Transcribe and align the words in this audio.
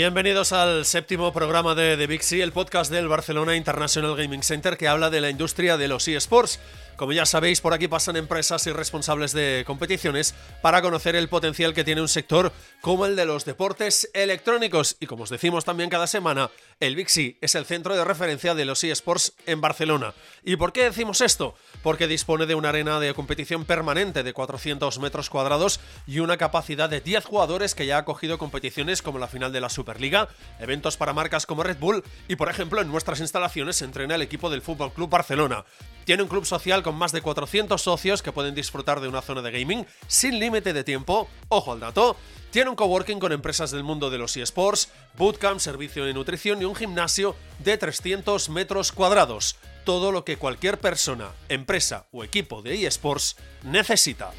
Bienvenidos 0.00 0.52
al 0.52 0.86
séptimo 0.86 1.30
programa 1.30 1.74
de 1.74 1.94
The 1.98 2.06
Big 2.06 2.22
C, 2.22 2.40
el 2.40 2.52
podcast 2.52 2.90
del 2.90 3.06
Barcelona 3.06 3.54
International 3.54 4.16
Gaming 4.16 4.42
Center 4.42 4.78
que 4.78 4.88
habla 4.88 5.10
de 5.10 5.20
la 5.20 5.28
industria 5.28 5.76
de 5.76 5.88
los 5.88 6.08
eSports. 6.08 6.58
Como 7.00 7.14
ya 7.14 7.24
sabéis, 7.24 7.62
por 7.62 7.72
aquí 7.72 7.88
pasan 7.88 8.16
empresas 8.16 8.66
y 8.66 8.72
responsables 8.72 9.32
de 9.32 9.64
competiciones 9.66 10.34
para 10.60 10.82
conocer 10.82 11.16
el 11.16 11.30
potencial 11.30 11.72
que 11.72 11.82
tiene 11.82 12.02
un 12.02 12.08
sector 12.08 12.52
como 12.82 13.06
el 13.06 13.16
de 13.16 13.24
los 13.24 13.46
deportes 13.46 14.10
electrónicos. 14.12 14.98
Y 15.00 15.06
como 15.06 15.22
os 15.22 15.30
decimos 15.30 15.64
también 15.64 15.88
cada 15.88 16.06
semana, 16.06 16.50
el 16.78 16.96
Bixi 16.96 17.38
es 17.40 17.54
el 17.54 17.64
centro 17.64 17.96
de 17.96 18.04
referencia 18.04 18.54
de 18.54 18.66
los 18.66 18.84
eSports 18.84 19.32
en 19.46 19.62
Barcelona. 19.62 20.12
¿Y 20.44 20.56
por 20.56 20.74
qué 20.74 20.84
decimos 20.84 21.22
esto? 21.22 21.54
Porque 21.82 22.06
dispone 22.06 22.44
de 22.44 22.54
una 22.54 22.68
arena 22.68 23.00
de 23.00 23.14
competición 23.14 23.64
permanente 23.64 24.22
de 24.22 24.34
400 24.34 24.98
metros 24.98 25.30
cuadrados 25.30 25.80
y 26.06 26.18
una 26.18 26.36
capacidad 26.36 26.90
de 26.90 27.00
10 27.00 27.24
jugadores 27.24 27.74
que 27.74 27.86
ya 27.86 27.96
ha 27.96 28.00
acogido 28.00 28.36
competiciones 28.36 29.00
como 29.00 29.18
la 29.18 29.28
final 29.28 29.54
de 29.54 29.62
la 29.62 29.70
Superliga, 29.70 30.28
eventos 30.58 30.98
para 30.98 31.14
marcas 31.14 31.46
como 31.46 31.62
Red 31.62 31.78
Bull 31.78 32.04
y, 32.28 32.36
por 32.36 32.50
ejemplo, 32.50 32.82
en 32.82 32.88
nuestras 32.88 33.20
instalaciones 33.20 33.76
se 33.76 33.86
entrena 33.86 34.16
el 34.16 34.22
equipo 34.22 34.50
del 34.50 34.60
Fútbol 34.60 34.92
Club 34.92 35.08
Barcelona. 35.08 35.64
Tiene 36.04 36.22
un 36.24 36.28
club 36.28 36.44
social 36.44 36.82
con 36.82 36.89
más 36.94 37.12
de 37.12 37.22
400 37.22 37.80
socios 37.80 38.22
que 38.22 38.32
pueden 38.32 38.54
disfrutar 38.54 39.00
de 39.00 39.08
una 39.08 39.22
zona 39.22 39.42
de 39.42 39.50
gaming 39.50 39.86
sin 40.06 40.38
límite 40.38 40.72
de 40.72 40.84
tiempo, 40.84 41.28
ojo 41.48 41.72
al 41.72 41.80
dato, 41.80 42.16
tiene 42.50 42.70
un 42.70 42.76
coworking 42.76 43.20
con 43.20 43.32
empresas 43.32 43.70
del 43.70 43.84
mundo 43.84 44.10
de 44.10 44.18
los 44.18 44.36
eSports, 44.36 44.88
bootcamp, 45.16 45.60
servicio 45.60 46.04
de 46.04 46.14
nutrición 46.14 46.60
y 46.60 46.64
un 46.64 46.74
gimnasio 46.74 47.36
de 47.60 47.78
300 47.78 48.48
metros 48.48 48.90
cuadrados. 48.90 49.56
Todo 49.84 50.10
lo 50.10 50.24
que 50.24 50.36
cualquier 50.36 50.78
persona, 50.78 51.30
empresa 51.48 52.06
o 52.10 52.24
equipo 52.24 52.62
de 52.62 52.86
eSports 52.86 53.36
necesita. 53.62 54.32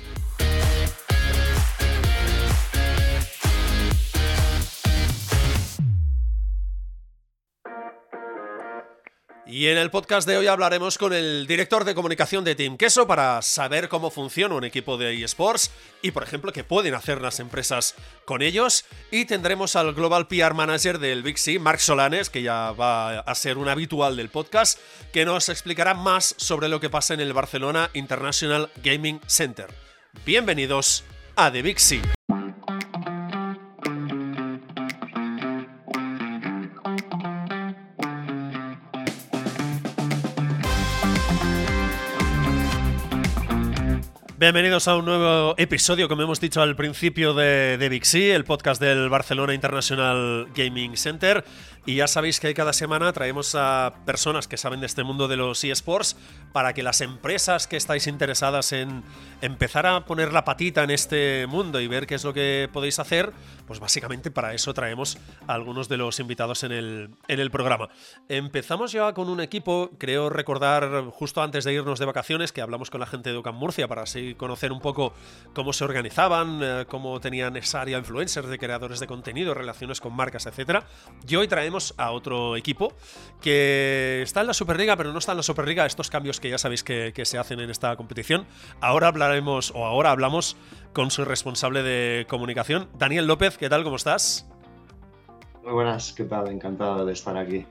Y 9.62 9.68
en 9.68 9.78
el 9.78 9.92
podcast 9.92 10.28
de 10.28 10.38
hoy 10.38 10.48
hablaremos 10.48 10.98
con 10.98 11.14
el 11.14 11.46
director 11.46 11.86
de 11.86 11.94
comunicación 11.94 12.44
de 12.44 12.56
Team 12.56 12.78
Queso 12.78 13.06
para 13.06 13.44
saber 13.44 13.90
cómo 13.90 14.10
funciona 14.10 14.56
un 14.56 14.64
equipo 14.64 14.98
de 14.98 15.24
eSports 15.24 15.70
y, 16.02 16.10
por 16.10 16.24
ejemplo, 16.24 16.52
qué 16.52 16.64
pueden 16.64 16.96
hacer 16.96 17.22
las 17.22 17.40
empresas 17.40 17.94
con 18.26 18.42
ellos. 18.42 18.86
Y 19.12 19.26
tendremos 19.26 19.76
al 19.76 19.94
Global 19.94 20.28
PR 20.28 20.56
Manager 20.56 20.98
del 20.98 21.22
Big 21.22 21.38
C, 21.38 21.60
Mark 21.60 21.80
Solanes, 21.80 22.32
que 22.32 22.42
ya 22.42 22.72
va 22.72 23.20
a 23.20 23.36
ser 23.36 23.60
un 23.60 23.70
habitual 23.70 24.18
del 24.18 24.30
podcast, 24.30 24.80
que 25.14 25.26
nos 25.26 25.48
explicará 25.48 25.94
más 25.94 26.34
sobre 26.40 26.68
lo 26.68 26.80
que 26.80 26.90
pasa 26.90 27.14
en 27.14 27.20
el 27.20 27.32
Barcelona 27.32 27.92
International 27.94 28.72
Gaming 28.78 29.22
Center. 29.28 29.68
Bienvenidos 30.26 31.04
a 31.36 31.52
The 31.52 31.62
Big. 31.62 31.78
Bienvenidos 44.42 44.88
a 44.88 44.96
un 44.96 45.06
nuevo 45.06 45.54
episodio, 45.60 46.10
como 46.10 46.24
hemos 46.24 46.42
dicho 46.42 46.64
al 46.64 46.76
principio 46.76 47.36
de, 47.36 47.78
de 47.78 48.34
el 48.34 48.44
podcast 48.44 48.82
del 48.82 49.08
Barcelona 49.08 49.54
International 49.54 50.48
Gaming 50.56 50.98
Center. 50.98 51.46
Y 51.86 51.96
ya 51.96 52.08
sabéis 52.08 52.40
que 52.40 52.54
cada 52.54 52.74
semana 52.74 53.12
traemos 53.12 53.56
a 53.56 53.94
personas 54.06 54.48
que 54.48 54.58
saben 54.58 54.82
de 54.82 54.86
este 54.86 55.04
mundo 55.04 55.28
de 55.28 55.36
los 55.36 55.64
eSports 55.64 56.16
para 56.54 56.74
que 56.74 56.84
las 56.84 57.02
empresas 57.02 57.66
que 57.66 57.76
estáis 57.76 58.06
interesadas 58.06 58.72
en 58.72 59.04
empezar 59.42 59.88
a 59.88 60.06
poner 60.06 60.32
la 60.32 60.46
patita 60.46 60.84
en 60.84 60.92
este 60.92 61.48
mundo 61.48 61.80
y 61.80 61.88
ver 61.88 62.06
qué 62.06 62.16
es 62.16 62.24
lo 62.24 62.34
que 62.34 62.70
podéis 62.72 63.00
hacer, 63.00 63.34
pues 63.66 63.80
básicamente 63.80 64.30
para 64.30 64.54
eso 64.54 64.76
traemos 64.76 65.18
a 65.48 65.54
algunos 65.54 65.90
de 65.90 65.98
los 65.98 66.20
invitados 66.20 66.64
en 66.64 66.72
el, 66.72 67.10
en 67.28 67.40
el 67.40 67.50
programa. 67.50 67.90
Empezamos 68.30 68.92
ya 68.92 69.14
con 69.14 69.28
un 69.30 69.42
equipo, 69.42 69.90
creo 69.98 70.30
recordar 70.30 71.06
justo 71.12 71.42
antes 71.42 71.64
de 71.64 71.74
irnos 71.74 71.98
de 71.98 72.06
vacaciones, 72.06 72.52
que 72.52 72.62
hablamos 72.62 72.92
con 72.92 73.00
la 73.00 73.08
gente 73.08 73.32
de 73.32 73.38
Ocam 73.38 73.56
Murcia 73.56 73.88
para 73.88 74.06
conocer 74.36 74.72
un 74.72 74.80
poco 74.80 75.14
cómo 75.54 75.74
se 75.74 75.84
organizaban, 75.84 76.60
eh, 76.62 76.86
cómo 76.88 77.20
tenían 77.20 77.56
esa 77.58 77.82
área 77.82 77.98
influencers, 77.98 78.48
de 78.48 78.58
creadores 78.58 79.00
de 79.00 79.08
contenido, 79.08 79.54
relaciones 79.54 80.02
con 80.02 80.16
marcas, 80.16 80.46
etc. 80.46 80.84
Y 81.28 81.36
hoy 81.36 81.48
traemos 81.48 81.94
a 81.98 82.12
otro 82.12 82.56
equipo 82.56 82.94
que 83.42 84.22
está 84.22 84.42
en 84.42 84.48
la 84.48 84.54
Superliga, 84.54 84.96
pero 84.98 85.12
no 85.12 85.20
está 85.20 85.32
en 85.34 85.38
la 85.38 85.44
Superliga. 85.44 85.86
Estos 85.86 86.10
cambios 86.10 86.40
que 86.40 86.50
ya 86.50 86.58
sabéis 86.58 86.84
que, 86.84 87.14
se 87.22 87.38
hacen 87.38 87.60
en 87.60 87.70
esta 87.70 87.96
competición. 87.96 88.48
Ahora 88.82 89.08
hablaremos, 89.08 89.72
o 89.76 89.86
ahora 89.86 90.12
hablamos 90.12 90.58
con 90.92 91.12
su 91.12 91.24
responsable 91.24 91.84
de 91.84 92.26
comunicación, 92.28 92.90
Daniel 92.98 93.28
López. 93.28 93.58
¿Qué 93.58 93.70
tal? 93.70 93.84
¿Cómo 93.84 93.96
estás? 93.96 94.48
Muy 95.64 95.74
buenas, 95.74 96.14
¿qué 96.14 96.24
tal? 96.24 96.48
Encantado 96.48 97.06
de 97.06 97.14
estar 97.14 97.38
aquí. 97.38 97.66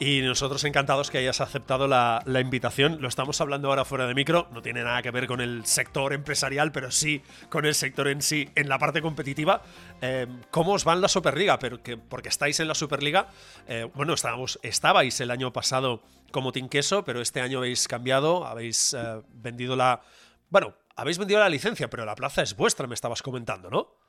Y 0.00 0.20
nosotros 0.22 0.62
encantados 0.62 1.10
que 1.10 1.18
hayas 1.18 1.40
aceptado 1.40 1.88
la, 1.88 2.22
invitación. 2.40 2.98
Lo 3.00 3.08
estamos 3.08 3.40
hablando 3.40 3.68
ahora 3.68 3.84
fuera 3.84 4.06
de 4.06 4.14
micro. 4.14 4.46
No 4.52 4.62
tiene 4.62 4.84
nada 4.84 5.02
que 5.02 5.10
ver 5.10 5.26
con 5.26 5.40
el 5.40 5.66
sector 5.66 6.12
empresarial, 6.12 6.70
pero 6.70 6.92
sí 6.92 7.20
con 7.48 7.66
el 7.66 7.74
sector 7.74 8.06
en 8.06 8.22
sí, 8.22 8.48
en 8.54 8.68
la 8.68 8.78
parte 8.78 9.02
competitiva. 9.02 9.62
Eh, 10.00 10.28
¿Cómo 10.52 10.74
os 10.74 10.86
va 10.86 10.92
en 10.92 11.00
la 11.00 11.08
Superliga? 11.08 11.58
Porque, 11.58 11.96
porque 11.96 12.28
estáis 12.28 12.60
en 12.60 12.68
la 12.68 12.76
Superliga. 12.76 13.28
Eh, 13.66 13.90
bueno, 13.92 14.14
estábamos, 14.14 14.60
estabais 14.62 15.20
el 15.20 15.32
año 15.32 15.52
pasado 15.52 16.04
como 16.30 16.52
Team 16.52 16.68
Queso, 16.68 17.04
pero 17.04 17.20
este 17.20 17.40
año 17.40 17.58
habéis 17.58 17.88
cambiado, 17.88 18.46
habéis 18.46 18.94
eh, 18.94 19.22
vendido 19.32 19.74
la. 19.74 20.00
Bueno, 20.48 20.74
habéis 20.94 21.18
vendido 21.18 21.40
la 21.40 21.48
licencia, 21.48 21.90
pero 21.90 22.04
la 22.04 22.14
plaza 22.14 22.42
es 22.42 22.56
vuestra, 22.56 22.86
me 22.86 22.94
estabas 22.94 23.20
comentando, 23.20 23.68
¿no? 23.68 24.07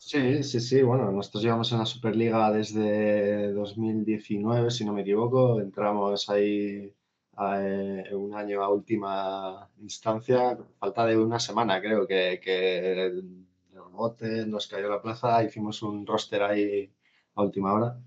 Sí, 0.00 0.42
sí, 0.44 0.60
sí. 0.60 0.82
Bueno, 0.82 1.10
nosotros 1.10 1.42
llevamos 1.42 1.72
en 1.72 1.78
la 1.78 1.86
Superliga 1.86 2.50
desde 2.52 3.52
2019, 3.52 4.70
si 4.70 4.84
no 4.84 4.92
me 4.92 5.02
equivoco. 5.02 5.60
Entramos 5.60 6.28
ahí 6.30 6.94
eh, 7.38 8.04
un 8.14 8.34
año 8.34 8.62
a 8.62 8.68
última 8.70 9.68
instancia, 9.78 10.56
falta 10.78 11.04
de 11.06 11.16
una 11.18 11.38
semana 11.40 11.80
creo 11.80 12.06
que, 12.06 12.40
que 12.42 13.06
el 13.06 13.44
bote 13.92 14.46
nos 14.46 14.66
cayó 14.68 14.88
la 14.88 15.02
plaza, 15.02 15.42
hicimos 15.44 15.82
un 15.82 16.06
roster 16.06 16.42
ahí 16.42 16.90
a 17.34 17.42
última 17.42 17.72
hora 17.74 18.00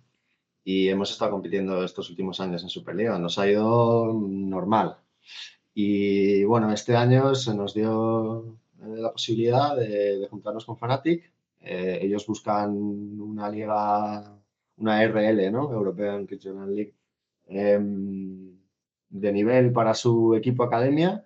y 0.63 0.89
hemos 0.89 1.11
estado 1.11 1.31
compitiendo 1.31 1.83
estos 1.83 2.09
últimos 2.09 2.39
años 2.41 2.63
en 2.63 2.69
Superliga. 2.69 3.19
Nos 3.19 3.39
ha 3.39 3.47
ido 3.49 4.13
normal. 4.13 4.97
Y 5.73 6.43
bueno, 6.45 6.71
este 6.73 6.95
año 6.95 7.35
se 7.35 7.53
nos 7.55 7.73
dio 7.73 8.57
eh, 8.81 8.97
la 8.97 9.11
posibilidad 9.11 9.75
de, 9.75 10.19
de 10.19 10.27
juntarnos 10.29 10.65
con 10.65 10.77
Fanatic 10.77 11.31
eh, 11.61 11.99
ellos 12.01 12.25
buscan 12.27 12.71
una 12.75 13.49
liga, 13.49 14.37
una 14.77 15.03
RL, 15.03 15.51
¿no? 15.51 15.71
European 15.71 16.27
Regional 16.27 16.75
League, 16.75 16.95
em, 17.47 18.57
de 19.09 19.31
nivel 19.31 19.71
para 19.73 19.93
su 19.93 20.35
equipo 20.35 20.63
academia. 20.63 21.25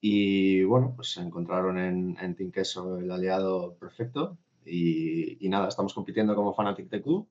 Y 0.00 0.64
bueno, 0.64 0.92
pues 0.96 1.12
se 1.12 1.22
encontraron 1.22 1.78
en, 1.78 2.16
en 2.20 2.52
Queso 2.52 2.98
el 2.98 3.10
aliado 3.10 3.74
perfecto. 3.76 4.38
Y, 4.66 5.48
nada, 5.48 5.68
estamos 5.68 5.94
compitiendo 5.94 6.34
como 6.34 6.54
Fanatic 6.54 6.88
club. 7.02 7.28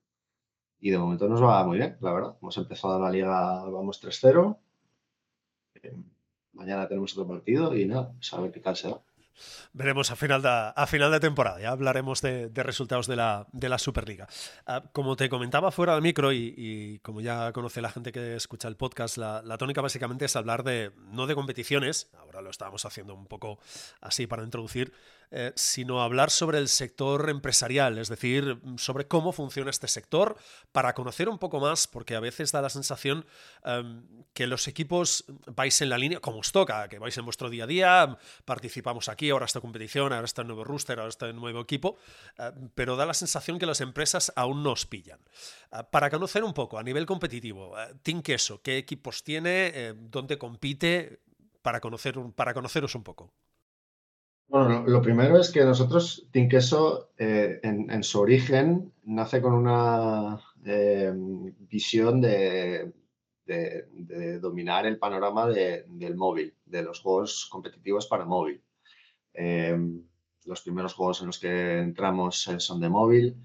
Y 0.80 0.90
de 0.90 0.98
momento 0.98 1.28
nos 1.28 1.42
va 1.42 1.64
muy 1.64 1.78
bien, 1.78 1.96
la 2.00 2.12
verdad. 2.12 2.36
Hemos 2.40 2.56
empezado 2.58 3.00
la 3.00 3.10
liga, 3.10 3.64
vamos 3.64 4.00
3-0. 4.02 4.58
Em, 5.82 6.04
mañana 6.52 6.88
tenemos 6.88 7.12
otro 7.16 7.28
partido 7.28 7.76
y 7.76 7.86
nada, 7.86 8.12
pues 8.12 8.32
a 8.34 8.40
ver 8.40 8.52
qué 8.52 8.60
tal 8.60 8.76
se 8.76 8.88
da. 8.88 9.00
Veremos 9.72 10.10
a 10.10 10.16
final 10.16 10.42
de, 10.42 10.48
a 10.48 10.86
final 10.86 11.10
de 11.10 11.20
temporada, 11.20 11.60
ya 11.60 11.70
hablaremos 11.70 12.20
de, 12.22 12.50
resultados 12.54 13.06
de 13.06 13.16
la, 13.16 13.46
de 13.52 13.68
la 13.68 13.78
Superliga. 13.78 14.28
Ah, 14.66 14.82
como 14.92 15.16
te 15.16 15.28
comentaba 15.28 15.70
fuera 15.70 15.94
del 15.94 16.02
micro 16.02 16.32
y, 16.32 17.00
como 17.02 17.20
ya 17.20 17.52
conoce 17.52 17.80
la 17.80 17.90
gente 17.90 18.12
que 18.12 18.36
escucha 18.36 18.68
el 18.68 18.76
podcast, 18.76 19.16
la, 19.16 19.42
la, 19.42 19.58
tónica 19.58 19.80
básicamente 19.80 20.24
es 20.26 20.36
hablar 20.36 20.62
de, 20.62 20.92
no 21.10 21.26
de 21.26 21.34
competiciones, 21.34 22.10
ahora 22.18 22.40
lo 22.40 22.50
estamos 22.50 22.84
haciendo 22.84 23.14
un 23.14 23.26
poco 23.26 23.58
así 24.00 24.26
para 24.26 24.44
introducir, 24.44 24.92
eh, 25.30 25.52
sino 25.56 26.02
hablar 26.02 26.30
sobre 26.30 26.58
el 26.58 26.68
sector 26.68 27.28
empresarial, 27.28 27.98
es 27.98 28.08
decir, 28.08 28.60
sobre 28.76 29.06
cómo 29.08 29.32
funciona 29.32 29.70
este 29.70 29.88
sector, 29.88 30.36
para 30.72 30.94
conocer 30.94 31.28
un 31.28 31.38
poco 31.38 31.60
más, 31.60 31.86
porque 31.86 32.14
a 32.14 32.20
veces 32.20 32.52
da 32.52 32.62
la 32.62 32.70
sensación 32.70 33.26
em, 33.64 34.02
que 34.32 34.46
los 34.46 34.68
equipos 34.68 35.24
vais 35.46 35.80
en 35.80 35.88
la 35.88 35.98
línea, 35.98 36.20
como 36.20 36.38
os 36.38 36.52
toca, 36.52 36.88
que 36.88 36.98
vais 36.98 37.16
en 37.16 37.24
vuestro 37.24 37.50
día 37.50 37.64
a 37.64 37.66
día, 37.66 38.18
participamos 38.44 39.08
aquí, 39.08 39.30
ahora 39.30 39.46
esta 39.46 39.60
competición, 39.60 40.12
ahora 40.12 40.24
está 40.24 40.42
el 40.42 40.48
nuevo 40.48 40.64
rooster, 40.64 40.98
ahora 40.98 41.10
está 41.10 41.26
el 41.26 41.36
nuevo 41.36 41.60
equipo, 41.60 41.96
eh, 42.38 42.50
pero 42.74 42.96
da 42.96 43.06
la 43.06 43.14
sensación 43.14 43.58
que 43.58 43.66
las 43.66 43.80
empresas 43.80 44.32
aún 44.36 44.62
no 44.62 44.72
os 44.72 44.86
pillan. 44.86 45.20
Eh, 45.72 45.82
para 45.90 46.10
conocer 46.10 46.44
un 46.44 46.54
poco 46.54 46.78
a 46.78 46.82
nivel 46.82 47.06
competitivo, 47.06 47.74
Team 48.02 48.22
Queso, 48.22 48.62
¿qué 48.62 48.78
equipos 48.78 49.22
tiene? 49.22 49.94
¿Dónde 49.94 50.38
compite? 50.38 51.20
Para, 51.62 51.80
conocer, 51.80 52.14
para 52.34 52.52
conoceros 52.54 52.94
un 52.94 53.02
poco. 53.02 53.32
Bueno, 54.48 54.84
lo, 54.86 55.02
primero 55.02 55.38
es 55.38 55.50
que 55.50 55.64
nosotros, 55.64 56.28
Team 56.30 56.48
Queso, 56.48 57.10
eh, 57.18 57.60
en, 57.62 58.02
su 58.04 58.20
origen, 58.20 58.92
nace 59.02 59.40
con 59.40 59.54
una 59.54 60.38
eh, 60.64 61.12
visión 61.14 62.20
de, 62.20 62.92
dominar 64.40 64.86
el 64.86 64.98
panorama 64.98 65.48
del 65.48 66.16
móvil, 66.16 66.54
de 66.64 66.82
los 66.82 67.00
juegos 67.00 67.48
competitivos 67.50 68.06
para 68.06 68.26
móvil. 68.26 68.62
Eh, 69.32 69.76
los 70.44 70.60
primeros 70.60 70.94
juegos 70.94 71.20
en 71.20 71.26
los 71.28 71.38
que 71.38 71.78
entramos 71.78 72.48
son 72.58 72.80
de 72.80 72.88
móvil. 72.88 73.36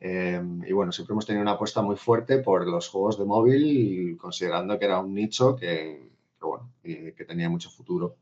Em, 0.00 0.64
y 0.64 0.72
bueno, 0.72 0.90
siempre 0.92 1.12
hemos 1.12 1.26
tenido 1.26 1.42
una 1.42 1.52
apuesta 1.52 1.82
muy 1.82 1.96
fuerte 1.96 2.38
por 2.38 2.66
los 2.66 2.88
juegos 2.88 3.18
de 3.18 3.26
móvil, 3.26 4.16
considerando 4.18 4.78
que 4.78 4.86
era 4.86 5.00
un 5.00 5.14
nicho 5.14 5.54
que, 5.54 6.10
bueno, 6.40 6.72
que 6.82 7.24
tenía 7.28 7.50
mucho 7.50 7.70
futuro. 7.70 8.16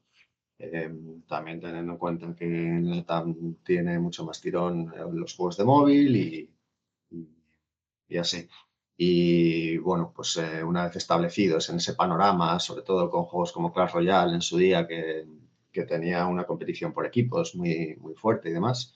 Em, 0.61 1.23
también 1.23 1.61
teniendo 1.61 1.93
en 1.93 1.99
cuenta 1.99 2.35
que 2.35 2.45
tiene 3.65 3.99
mucho 4.01 4.25
más 4.25 4.41
tirón 4.41 4.93
en 4.97 5.21
los 5.21 5.35
juegos 5.37 5.57
de 5.57 5.65
móvil 5.65 6.17
y, 6.17 6.51
y, 8.09 8.17
así. 8.19 8.49
Y 8.97 9.79
bueno, 9.79 10.13
pues 10.15 10.37
eh, 10.39 10.65
una 10.65 10.85
vez 10.87 10.97
establecidos 10.97 11.69
en 11.71 11.77
ese 11.77 11.95
panorama, 11.95 12.59
sobre 12.59 12.83
todo 12.83 13.09
con 13.11 13.25
juegos 13.25 13.53
como 13.53 13.73
Clash 13.73 13.93
Royale 13.93 14.35
en 14.35 14.43
su 14.43 14.57
día, 14.59 14.87
que, 14.89 15.27
que 15.71 15.85
tenía 15.85 16.27
una 16.27 16.45
competición 16.45 16.93
por 16.93 17.07
equipos 17.07 17.55
muy, 17.55 17.97
muy 18.01 18.15
fuerte 18.15 18.49
y 18.51 18.53
demás, 18.53 18.95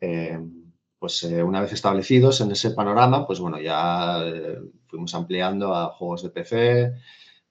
em, 0.00 0.72
pues 0.98 1.22
eh, 1.24 1.42
una 1.42 1.60
vez 1.60 1.72
establecidos 1.72 2.40
en 2.40 2.52
ese 2.52 2.70
panorama, 2.70 3.26
pues 3.26 3.38
bueno, 3.40 3.60
ya 3.60 4.22
eh, 4.26 4.58
fuimos 4.86 5.14
ampliando 5.14 5.74
a 5.74 5.90
juegos 5.90 6.22
de 6.22 6.30
PC, 6.30 6.94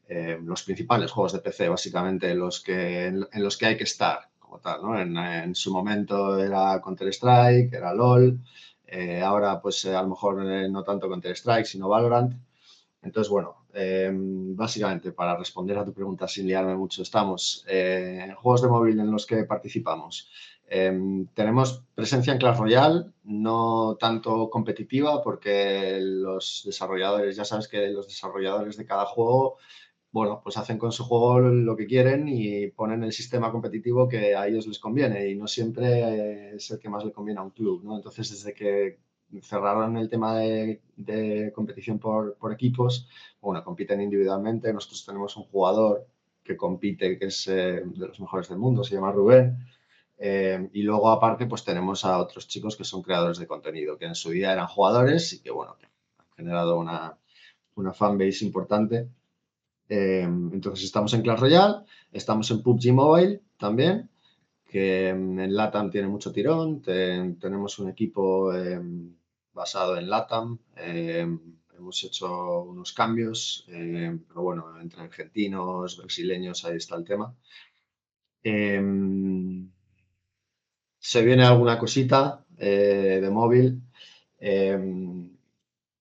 eh, 0.07 0.39
los 0.43 0.63
principales 0.63 1.11
juegos 1.11 1.33
de 1.33 1.39
PC, 1.39 1.69
básicamente 1.69 2.33
los 2.35 2.61
que, 2.61 3.07
en, 3.07 3.27
los 3.35 3.57
que 3.57 3.65
hay 3.67 3.77
que 3.77 3.83
estar, 3.83 4.29
como 4.39 4.59
tal, 4.59 4.81
¿no? 4.81 4.99
En, 4.99 5.55
su 5.55 5.71
momento 5.73 6.37
era 6.39 6.81
Counter-Strike, 6.81 7.73
era 7.73 7.93
LOL, 7.93 8.39
ahora 9.23 9.59
pues 9.59 9.85
a 9.85 10.01
lo 10.03 10.09
mejor 10.09 10.35
no 10.69 10.83
tanto 10.83 11.09
Counter-Strike, 11.09 11.65
sino 11.65 11.89
Valorant. 11.89 12.33
Entonces, 13.01 13.29
bueno, 13.29 13.65
básicamente 14.55 15.11
para 15.11 15.35
responder 15.35 15.77
a 15.77 15.85
tu 15.85 15.93
pregunta 15.93 16.27
sin 16.27 16.47
liarme 16.47 16.75
mucho, 16.75 17.01
estamos 17.01 17.65
en 17.67 18.35
juegos 18.35 18.61
de 18.61 18.67
móvil 18.67 18.99
en 18.99 19.11
los 19.11 19.25
que 19.25 19.45
participamos. 19.45 20.29
Em, 20.75 21.27
tenemos 21.35 21.83
presencia 21.93 22.33
en 22.33 22.39
Clash 22.39 22.57
Royale, 22.57 23.11
no 23.25 23.95
tanto 23.99 24.49
competitiva, 24.49 25.21
porque 25.21 25.99
los 26.01 26.63
desarrolladores, 26.65 27.35
ya 27.35 27.45
sabes 27.45 27.67
que 27.67 27.89
los 27.89 28.07
desarrolladores 28.07 28.77
de 28.77 28.85
cada 28.85 29.05
juego, 29.05 29.57
bueno, 30.13 30.41
pues 30.43 30.57
hacen 30.57 30.77
con 30.77 30.91
su 30.91 31.03
juego 31.05 31.39
lo 31.39 31.75
que 31.75 31.87
quieren 31.87 32.27
y 32.27 32.67
ponen 32.67 33.03
el 33.03 33.11
sistema 33.11 33.51
competitivo 33.51 34.07
que 34.07 34.35
a 34.35 34.47
ellos 34.47 34.67
les 34.67 34.77
conviene 34.77 35.27
y 35.27 35.35
no 35.35 35.47
siempre 35.47 36.55
es 36.55 36.69
el 36.69 36.79
que 36.79 36.87
más 36.87 37.03
le 37.03 37.11
conviene 37.11 37.39
a 37.39 37.43
un 37.43 37.49
club, 37.49 37.83
¿no? 37.83 37.95
Entonces, 37.95 38.29
desde 38.29 38.53
que 38.53 38.99
cerraron 39.41 39.97
el 39.97 40.09
tema 40.09 40.37
de, 40.37 41.51
competición 41.55 41.97
por, 41.97 42.37
equipos, 42.53 43.09
bueno, 43.41 43.63
compiten 43.63 44.01
individualmente, 44.01 44.71
nosotros 44.71 45.03
tenemos 45.03 45.35
un 45.35 45.45
jugador 45.45 46.05
que 46.43 46.55
compite, 46.55 47.17
que 47.17 47.25
es 47.25 47.47
eh, 47.47 47.81
de 47.83 48.07
los 48.07 48.19
mejores 48.19 48.49
del 48.49 48.59
mundo, 48.59 48.83
se 48.83 48.93
llama 48.93 49.11
Rubén, 49.11 49.65
eh, 50.19 50.69
y 50.73 50.83
luego, 50.83 51.09
aparte, 51.09 51.47
pues 51.47 51.63
tenemos 51.63 52.05
a 52.05 52.19
otros 52.19 52.47
chicos 52.47 52.77
que 52.77 52.83
son 52.83 53.01
creadores 53.01 53.39
de 53.39 53.47
contenido, 53.47 53.97
que 53.97 54.05
en 54.05 54.15
su 54.15 54.29
día 54.29 54.53
eran 54.53 54.67
jugadores 54.67 55.33
y 55.33 55.41
que, 55.41 55.49
bueno, 55.49 55.75
han 56.19 56.27
generado 56.35 56.77
una, 56.77 57.17
una 57.75 57.93
fanbase 57.93 58.45
importante. 58.45 59.09
Eh, 59.89 60.23
entonces, 60.23 60.85
estamos 60.85 61.13
en 61.13 61.21
Clash 61.21 61.39
Royale, 61.39 61.85
estamos 62.11 62.49
en 62.51 62.63
PUBG 62.63 62.93
Mobile 62.93 63.41
también, 63.57 64.09
que 64.65 65.09
en 65.09 65.55
LATAM 65.55 65.91
tiene 65.91 66.07
mucho 66.07 66.31
tirón. 66.31 66.81
tenemos 66.81 67.79
un 67.79 67.89
equipo 67.89 68.53
eh, 68.53 68.81
basado 69.53 69.97
en 69.97 70.09
LATAM. 70.09 70.57
hemos 71.77 72.03
hecho 72.03 72.63
unos 72.63 72.93
cambios, 72.93 73.65
pero 73.67 74.41
bueno, 74.41 74.79
entre 74.81 75.01
argentinos, 75.01 75.97
brasileños, 75.97 76.65
ahí 76.65 76.77
está 76.77 76.95
el 76.95 77.03
tema. 77.03 77.35
Se 81.03 81.23
viene 81.23 81.43
alguna 81.43 81.77
cosita 81.77 82.45
eh, 82.57 83.19
de 83.21 83.29
móvil. 83.29 83.81
Em, 84.39 85.35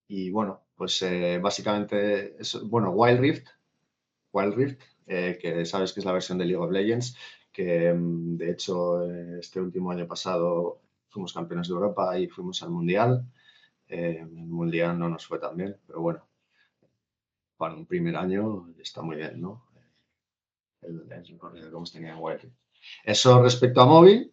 y 0.06 0.30
bueno, 0.30 0.62
pues 0.76 1.02
eh, 1.02 1.38
básicamente, 1.42 2.36
bueno, 2.66 2.90
Wild 2.92 3.20
Rift, 3.20 3.48
Wild 4.32 4.54
Rift, 4.54 4.82
eh, 5.06 5.38
que 5.40 5.64
sabes 5.64 5.92
que 5.92 6.00
es 6.00 6.06
la 6.06 6.12
versión 6.12 6.38
de 6.38 6.46
League 6.46 6.62
of 6.62 6.70
Legends, 6.70 7.16
que 7.52 7.88
em, 7.88 8.36
de 8.36 8.50
hecho 8.50 9.04
este 9.38 9.60
último 9.60 9.90
año 9.90 10.06
pasado 10.06 10.80
fuimos 11.08 11.32
campeones 11.32 11.68
de 11.68 11.74
Europa 11.74 12.18
y 12.18 12.28
fuimos 12.28 12.62
al 12.62 12.70
Mundial. 12.70 13.26
Em, 13.88 14.38
el 14.38 14.46
Mundial 14.46 14.98
no 14.98 15.08
nos 15.08 15.26
fue 15.26 15.38
tan 15.38 15.56
bien, 15.56 15.76
pero 15.86 16.00
bueno, 16.00 16.26
para 17.56 17.74
un 17.74 17.86
primer 17.86 18.16
año 18.16 18.68
está 18.80 19.02
muy 19.02 19.16
bien, 19.16 19.40
¿no? 19.40 19.64
Eso 23.04 23.42
respecto 23.42 23.80
a 23.80 23.86
móvil. 23.86 24.32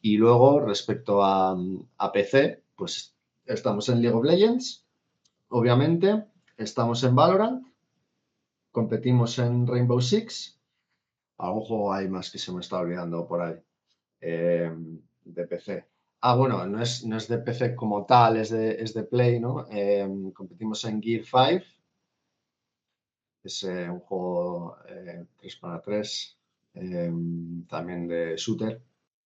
Y 0.00 0.18
luego, 0.18 0.60
respecto 0.60 1.22
a, 1.24 1.56
PC, 2.12 2.62
pues 2.76 3.14
estamos 3.46 3.88
en 3.88 4.02
League 4.02 4.16
of 4.16 4.24
Legends, 4.24 4.84
obviamente, 5.48 6.24
estamos 6.58 7.02
en 7.04 7.14
Valorant, 7.14 7.66
competimos 8.74 9.38
en 9.38 9.68
Rainbow 9.68 10.00
Six, 10.00 10.60
algún 11.38 11.62
juego 11.62 11.92
hay 11.92 12.08
más 12.08 12.30
que 12.30 12.38
se 12.38 12.52
me 12.52 12.60
está 12.60 12.80
olvidando 12.80 13.26
por 13.26 13.40
ahí, 13.40 13.56
em, 14.20 15.00
de 15.24 15.46
PC. 15.46 15.86
Ah, 16.22 16.34
bueno, 16.34 16.66
no 16.66 16.82
es, 16.82 17.04
no 17.04 17.16
es 17.16 17.28
de 17.28 17.38
PC 17.38 17.76
como 17.76 18.04
tal, 18.04 18.36
es 18.36 18.50
de, 18.50 18.82
es 18.82 18.92
de 18.92 19.04
Play, 19.04 19.38
¿no? 19.38 19.66
Em, 19.70 20.32
competimos 20.32 20.84
en 20.86 21.00
Gear 21.00 21.24
5, 21.24 21.64
es 23.44 23.62
eh, 23.62 23.88
un 23.88 24.00
juego 24.00 24.76
3 25.38 25.54
eh, 25.54 25.58
para 25.60 25.80
3, 25.80 26.38
em, 26.74 27.66
también 27.68 28.08
de 28.08 28.36
shooter. 28.36 28.82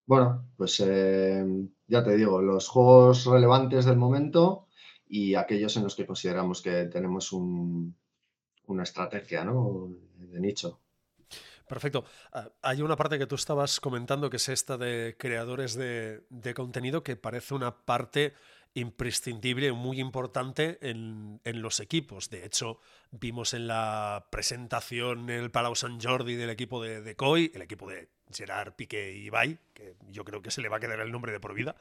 Bueno, 0.06 0.44
pues 0.58 0.78
eh, 0.80 1.44
ya 1.86 2.04
te 2.04 2.16
digo, 2.16 2.42
los 2.42 2.68
juegos 2.68 3.24
relevantes 3.24 3.86
del 3.86 3.96
momento 3.96 4.66
y 5.08 5.34
aquellos 5.36 5.74
en 5.78 5.84
los 5.84 5.94
que 5.96 6.06
consideramos 6.06 6.60
que 6.60 6.84
tenemos 6.86 7.32
una 8.68 8.84
estrategia 8.84 9.44
¿no? 9.44 9.90
de 10.16 10.40
nicho. 10.40 10.80
Perfecto. 11.68 12.04
Ah, 12.32 12.50
hay 12.62 12.80
una 12.80 12.96
parte 12.96 13.18
que 13.18 13.26
tú 13.26 13.34
estabas 13.34 13.78
comentando 13.78 14.30
que 14.30 14.38
es 14.38 14.48
esta 14.48 14.78
de 14.78 15.16
creadores 15.18 15.74
de, 15.74 16.24
de 16.30 16.54
contenido 16.54 17.02
que 17.02 17.16
parece 17.16 17.54
una 17.54 17.84
parte 17.84 18.32
imprescindible, 18.78 19.72
muy 19.72 20.00
importante 20.00 20.78
en, 20.80 21.40
los 21.44 21.80
equipos. 21.80 22.30
De 22.30 22.44
hecho, 22.44 22.78
vimos 23.10 23.54
en 23.54 23.66
la 23.66 24.26
presentación 24.30 25.30
el 25.30 25.50
Palau 25.50 25.74
Sant 25.74 26.02
Jordi 26.02 26.34
del 26.36 26.50
equipo 26.50 26.82
de, 26.82 27.02
de 27.02 27.16
COI, 27.16 27.52
el 27.54 27.62
equipo 27.62 27.88
de 27.90 28.08
Gerard 28.32 28.74
Piqué 28.74 29.16
y 29.16 29.26
Ibai, 29.26 29.58
que 29.74 29.96
yo 30.08 30.24
creo 30.24 30.42
que 30.42 30.50
se 30.50 30.60
le 30.60 30.68
va 30.68 30.76
a 30.76 30.80
quedar 30.80 31.00
el 31.00 31.12
nombre 31.12 31.32
de 31.32 31.40
por 31.40 31.54
vida, 31.54 31.76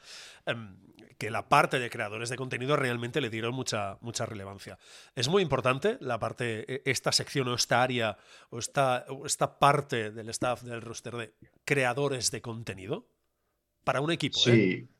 em, 0.46 0.76
que 1.18 1.30
la 1.30 1.48
parte 1.48 1.78
de 1.78 1.90
creadores 1.90 2.28
de 2.28 2.36
contenido 2.36 2.76
realmente 2.76 3.20
le 3.20 3.30
dieron 3.30 3.54
mucha, 3.54 3.98
mucha 4.00 4.26
relevancia. 4.26 4.78
Es 5.14 5.28
muy 5.28 5.42
importante 5.42 5.98
la 6.00 6.18
parte, 6.18 6.64
e, 6.72 6.82
esta 6.84 7.12
sección 7.12 7.48
o 7.48 7.54
esta 7.54 7.82
área 7.82 8.16
o 8.50 8.58
esta, 8.58 9.06
esta 9.24 9.58
parte 9.58 10.10
del 10.10 10.28
staff 10.30 10.62
del 10.62 10.82
roster 10.82 11.16
de 11.16 11.34
creadores 11.64 12.30
de 12.30 12.40
contenido 12.40 13.08
para 13.84 14.00
un 14.00 14.10
equipo. 14.10 14.38
Sí. 14.38 14.50
¿eh? 14.50 14.97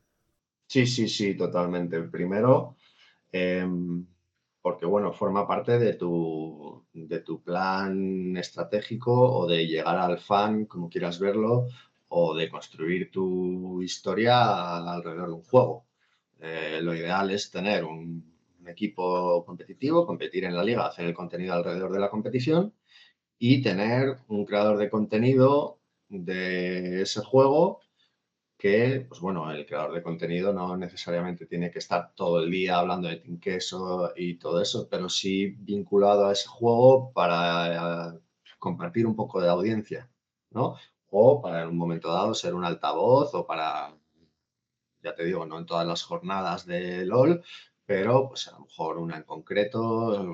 Sí, 0.71 0.85
sí, 0.85 1.07
sí, 1.09 1.35
totalmente. 1.35 1.99
Primero, 2.03 2.75
em, 3.31 4.05
porque 4.61 4.85
bueno, 4.85 5.13
forma 5.13 5.47
parte 5.47 5.79
de 5.79 5.93
tu, 5.93 6.85
de 6.93 7.19
tu 7.21 7.41
plan 7.43 8.37
estratégico 8.37 9.13
o 9.13 9.47
de 9.47 9.65
llegar 9.67 9.97
al 9.97 10.19
fan, 10.19 10.65
como 10.65 10.89
quieras 10.89 11.19
verlo, 11.19 11.67
o 12.09 12.35
de 12.35 12.49
construir 12.49 13.11
tu 13.11 13.81
historia 13.81 14.77
alrededor 14.93 15.29
de 15.29 15.33
un 15.35 15.43
juego. 15.43 15.85
Eh, 16.39 16.79
lo 16.83 16.95
ideal 16.95 17.31
es 17.31 17.51
tener 17.51 17.83
un, 17.85 18.29
equipo 18.67 19.43
competitivo, 19.45 20.05
competir 20.05 20.45
en 20.45 20.55
la 20.55 20.63
liga, 20.63 20.85
hacer 20.87 21.05
el 21.05 21.13
contenido 21.15 21.53
alrededor 21.55 21.91
de 21.91 21.99
la 21.99 22.09
competición 22.11 22.73
y 23.39 23.61
tener 23.63 24.17
un 24.27 24.45
creador 24.45 24.77
de 24.77 24.89
contenido 24.89 25.79
de 26.09 27.01
ese 27.01 27.21
juego 27.21 27.81
que, 28.59 29.05
pues 29.07 29.21
bueno, 29.21 29.49
el 29.51 29.65
creador 29.65 29.93
de 29.93 30.03
contenido 30.03 30.51
no 30.53 30.75
necesariamente 30.75 31.45
tiene 31.45 31.71
que 31.71 31.79
estar 31.79 32.13
todo 32.13 32.43
el 32.43 32.51
día 32.51 32.77
hablando 32.79 33.07
de 33.07 33.15
Team 33.15 33.39
Queso 33.39 34.11
y 34.17 34.35
todo 34.35 34.61
eso, 34.61 34.89
pero 34.89 35.07
sí 35.07 35.47
vinculado 35.59 36.27
a 36.27 36.33
ese 36.33 36.49
juego 36.49 37.13
para 37.13 38.15
eh, 38.15 38.19
compartir 38.59 39.07
un 39.07 39.15
poco 39.15 39.39
de 39.41 39.49
audiencia, 39.49 40.09
¿no? 40.51 40.75
O 41.09 41.41
para 41.41 41.63
en 41.63 41.69
un 41.69 41.77
momento 41.77 42.11
dado 42.11 42.33
ser 42.33 42.53
un 42.53 42.65
altavoz 42.65 43.33
o 43.33 43.47
para, 43.47 43.95
ya 45.03 45.15
te 45.15 45.23
digo, 45.23 45.45
no 45.45 45.57
en 45.57 45.65
todas 45.65 45.87
las 45.87 46.03
jornadas 46.03 46.65
de 46.65 47.05
LOL, 47.05 47.41
pero 47.85 48.27
pues 48.27 48.49
a 48.49 48.51
lo 48.53 48.65
mejor 48.65 48.97
una 48.97 49.17
en 49.17 49.23
concreto, 49.23 50.27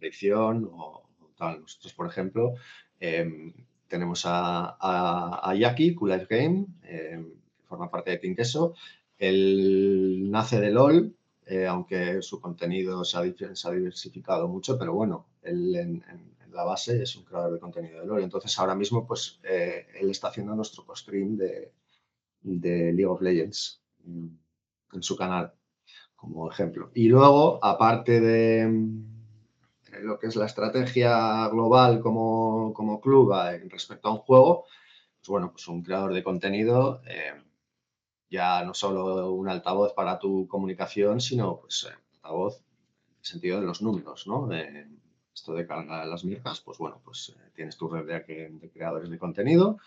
edición 0.00 0.70
o, 0.72 1.08
tal. 1.36 1.60
Nosotros, 1.60 1.92
por 1.92 2.06
ejemplo, 2.06 2.54
em, 3.00 3.52
tenemos 3.88 4.24
a, 4.26 4.76
a, 4.80 5.50
a 5.50 5.54
Yaki, 5.54 5.94
Cool 5.94 6.10
Life 6.10 6.26
Game, 6.28 6.66
eh, 6.84 7.24
que 7.56 7.64
forma 7.64 7.90
parte 7.90 8.10
de 8.10 8.34
Queso. 8.36 8.74
Él 9.18 10.30
nace 10.30 10.60
de 10.60 10.70
LOL, 10.70 11.16
eh, 11.46 11.66
aunque 11.66 12.22
su 12.22 12.40
contenido 12.40 13.04
se 13.04 13.18
ha, 13.18 13.22
diversificado 13.22 14.46
mucho, 14.48 14.78
pero 14.78 14.94
bueno, 14.94 15.26
él 15.42 15.74
en, 15.74 16.04
la 16.52 16.64
base 16.64 17.02
es 17.02 17.14
un 17.14 17.24
creador 17.24 17.52
de 17.52 17.60
contenido 17.60 18.00
de 18.00 18.06
LOL. 18.06 18.22
Entonces 18.22 18.58
ahora 18.58 18.74
mismo 18.74 19.06
pues 19.06 19.40
eh, 19.44 19.86
él 20.00 20.10
está 20.10 20.28
haciendo 20.28 20.54
nuestro 20.54 20.84
co-stream 20.84 21.36
de, 21.36 21.72
de, 22.42 22.92
League 22.92 23.06
of 23.06 23.20
Legends 23.22 23.80
en 24.04 25.02
su 25.02 25.16
canal. 25.16 25.52
como 26.16 26.50
ejemplo. 26.50 26.90
Y 26.94 27.08
luego, 27.08 27.64
aparte 27.64 28.20
de 28.20 28.66
lo 30.02 30.18
que 30.18 30.28
es 30.28 30.36
la 30.36 30.46
estrategia 30.46 31.48
global 31.48 32.00
como, 32.00 32.72
como 32.74 33.00
club 33.00 33.32
respecto 33.68 34.08
a 34.08 34.12
un 34.12 34.18
juego, 34.18 34.66
pues 35.18 35.28
bueno, 35.28 35.52
pues 35.52 35.66
un 35.68 35.82
creador 35.82 36.12
de 36.14 36.22
contenido, 36.22 37.00
ya 38.30 38.64
no 38.64 38.74
solo 38.74 39.32
un 39.32 39.48
altavoz 39.48 39.92
para 39.94 40.18
tu 40.18 40.46
comunicación, 40.48 41.20
sino 41.20 41.60
pues 41.60 41.88
altavoz 42.14 42.58
en 42.58 43.16
el 43.18 43.24
sentido 43.24 43.60
de 43.60 43.66
los 43.66 43.82
números, 43.82 44.26
¿no? 44.26 44.48
esto 45.38 45.54
de 45.54 45.66
carga 45.66 46.04
las 46.04 46.24
mirjas, 46.24 46.60
pues 46.60 46.78
bueno, 46.78 47.00
pues 47.04 47.34
tienes 47.54 47.76
tu 47.76 47.88
red 47.88 48.06
de, 48.06 48.70
creadores 48.72 49.08
de 49.08 49.18
contenido 49.18 49.78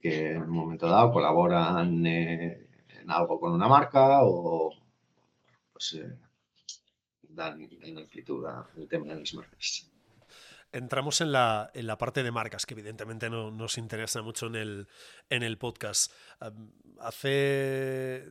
que 0.00 0.32
en 0.32 0.42
un 0.42 0.50
momento 0.50 0.88
dado 0.88 1.12
colaboran 1.12 2.04
eh, 2.06 2.68
en 3.00 3.10
algo 3.10 3.38
con 3.40 3.52
una 3.52 3.68
marca 3.68 4.20
o 4.22 4.72
pues 5.72 5.94
eh, 5.94 6.18
dan, 7.36 7.68
amplitud 7.98 8.46
al 8.46 8.88
tema 8.88 9.06
de 9.06 9.20
las 9.20 9.34
marcas 9.34 9.90
entramos 10.76 11.20
en 11.20 11.32
la, 11.32 11.70
en 11.74 11.86
la, 11.86 11.96
parte 11.98 12.22
de 12.22 12.30
marcas, 12.30 12.66
que 12.66 12.74
evidentemente 12.74 13.30
no, 13.30 13.50
nos 13.50 13.78
interesa 13.78 14.22
mucho 14.22 14.46
en 14.46 14.56
el, 14.56 14.88
en 15.30 15.42
el 15.42 15.58
podcast. 15.58 16.12
hace, 17.00 17.28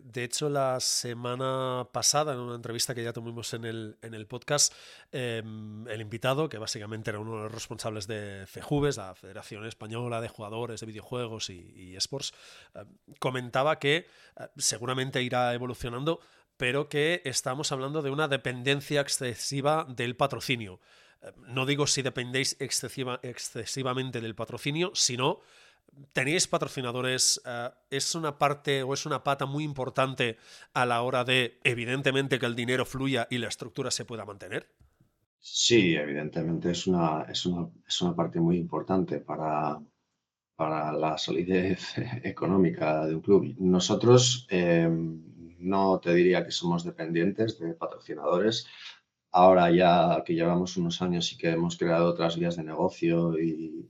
de 0.03 0.23
hecho, 0.23 0.49
la 0.49 0.79
semana 0.79 1.87
pasada, 1.91 2.33
en 2.33 2.39
una 2.39 2.55
entrevista 2.55 2.93
que 2.93 3.03
ya 3.03 3.13
tuvimos 3.13 3.53
en 3.53 3.65
el, 3.65 3.97
en 4.01 4.13
el 4.13 4.27
podcast, 4.27 4.73
em, 5.11 5.87
el 5.87 6.01
invitado, 6.01 6.49
que 6.49 6.57
básicamente 6.57 7.09
era 7.09 7.19
uno 7.19 7.37
de 7.37 7.43
los 7.43 7.51
responsables 7.51 8.07
de 8.07 8.45
FEJUVES, 8.47 8.97
la 8.97 9.15
Federación 9.15 9.65
Española 9.65 10.21
de 10.21 10.27
Jugadores 10.27 10.79
de 10.79 10.85
Videojuegos 10.85 11.49
y, 11.49 11.71
y 11.75 11.95
Esports, 11.95 12.33
comentaba 13.19 13.79
que 13.79 13.95
eh, 14.37 14.47
seguramente 14.57 15.21
irá 15.23 15.53
evolucionando, 15.53 16.19
pero 16.57 16.89
que 16.89 17.21
estamos 17.25 17.71
hablando 17.71 18.01
de 18.01 18.11
una 18.11 18.27
dependencia 18.27 19.01
excesiva 19.01 19.85
del 19.89 20.15
patrocinio 20.15 20.79
no 21.47 21.65
digo 21.65 21.87
si 21.87 22.01
dependéis 22.01 22.57
excesivamente 22.59 24.21
del 24.21 24.35
patrocinio, 24.35 24.91
sino 24.93 25.39
tenéis 26.13 26.47
patrocinadores, 26.47 27.41
eh, 27.45 27.69
es 27.89 28.15
una 28.15 28.37
parte 28.37 28.83
o 28.83 28.93
es 28.93 29.05
una 29.05 29.23
pata 29.23 29.45
muy 29.45 29.63
importante 29.63 30.37
a 30.73 30.85
la 30.85 31.01
hora 31.01 31.23
de, 31.23 31.59
evidentemente, 31.63 32.39
que 32.39 32.45
el 32.45 32.55
dinero 32.55 32.85
fluya 32.85 33.27
y 33.29 33.37
la 33.37 33.47
estructura 33.47 33.91
se 33.91 34.05
pueda 34.05 34.25
mantener. 34.25 34.67
Sí, 35.39 35.95
evidentemente 35.95 36.71
es 36.71 36.87
una, 36.87 37.23
es 37.29 37.45
una, 37.45 38.15
parte 38.15 38.39
muy 38.39 38.57
importante 38.57 39.19
para, 39.19 39.79
para 40.55 40.91
la 40.91 41.17
solidez 41.19 41.93
económica 42.23 43.05
de 43.05 43.15
un 43.15 43.21
club. 43.21 43.55
Nosotros 43.59 44.47
eh, 44.49 44.89
no 45.59 45.99
te 45.99 46.13
diría 46.13 46.45
que 46.45 46.51
somos 46.51 46.83
dependientes 46.83 47.59
de 47.59 47.73
patrocinadores. 47.73 48.67
Ahora 49.31 49.69
ya 49.71 50.23
que 50.25 50.33
llevamos 50.33 50.77
unos 50.77 51.01
años 51.01 51.31
y 51.33 51.37
que 51.37 51.49
hemos 51.49 51.77
creado 51.77 52.07
otras 52.09 52.37
vías 52.37 52.55
de 52.55 52.63
negocio 52.63 53.37
y, 53.37 53.89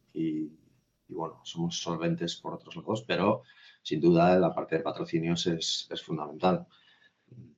bueno, 1.07 1.39
somos 1.43 1.77
solventes 1.79 2.35
por 2.35 2.55
otros 2.55 2.75
lados, 2.75 3.03
pero 3.07 3.43
sin 3.83 4.01
duda 4.01 4.39
la 4.39 4.53
parte 4.53 4.77
de 4.77 4.83
patrocinios 4.83 5.45
es, 5.47 5.87
fundamental. 6.03 6.67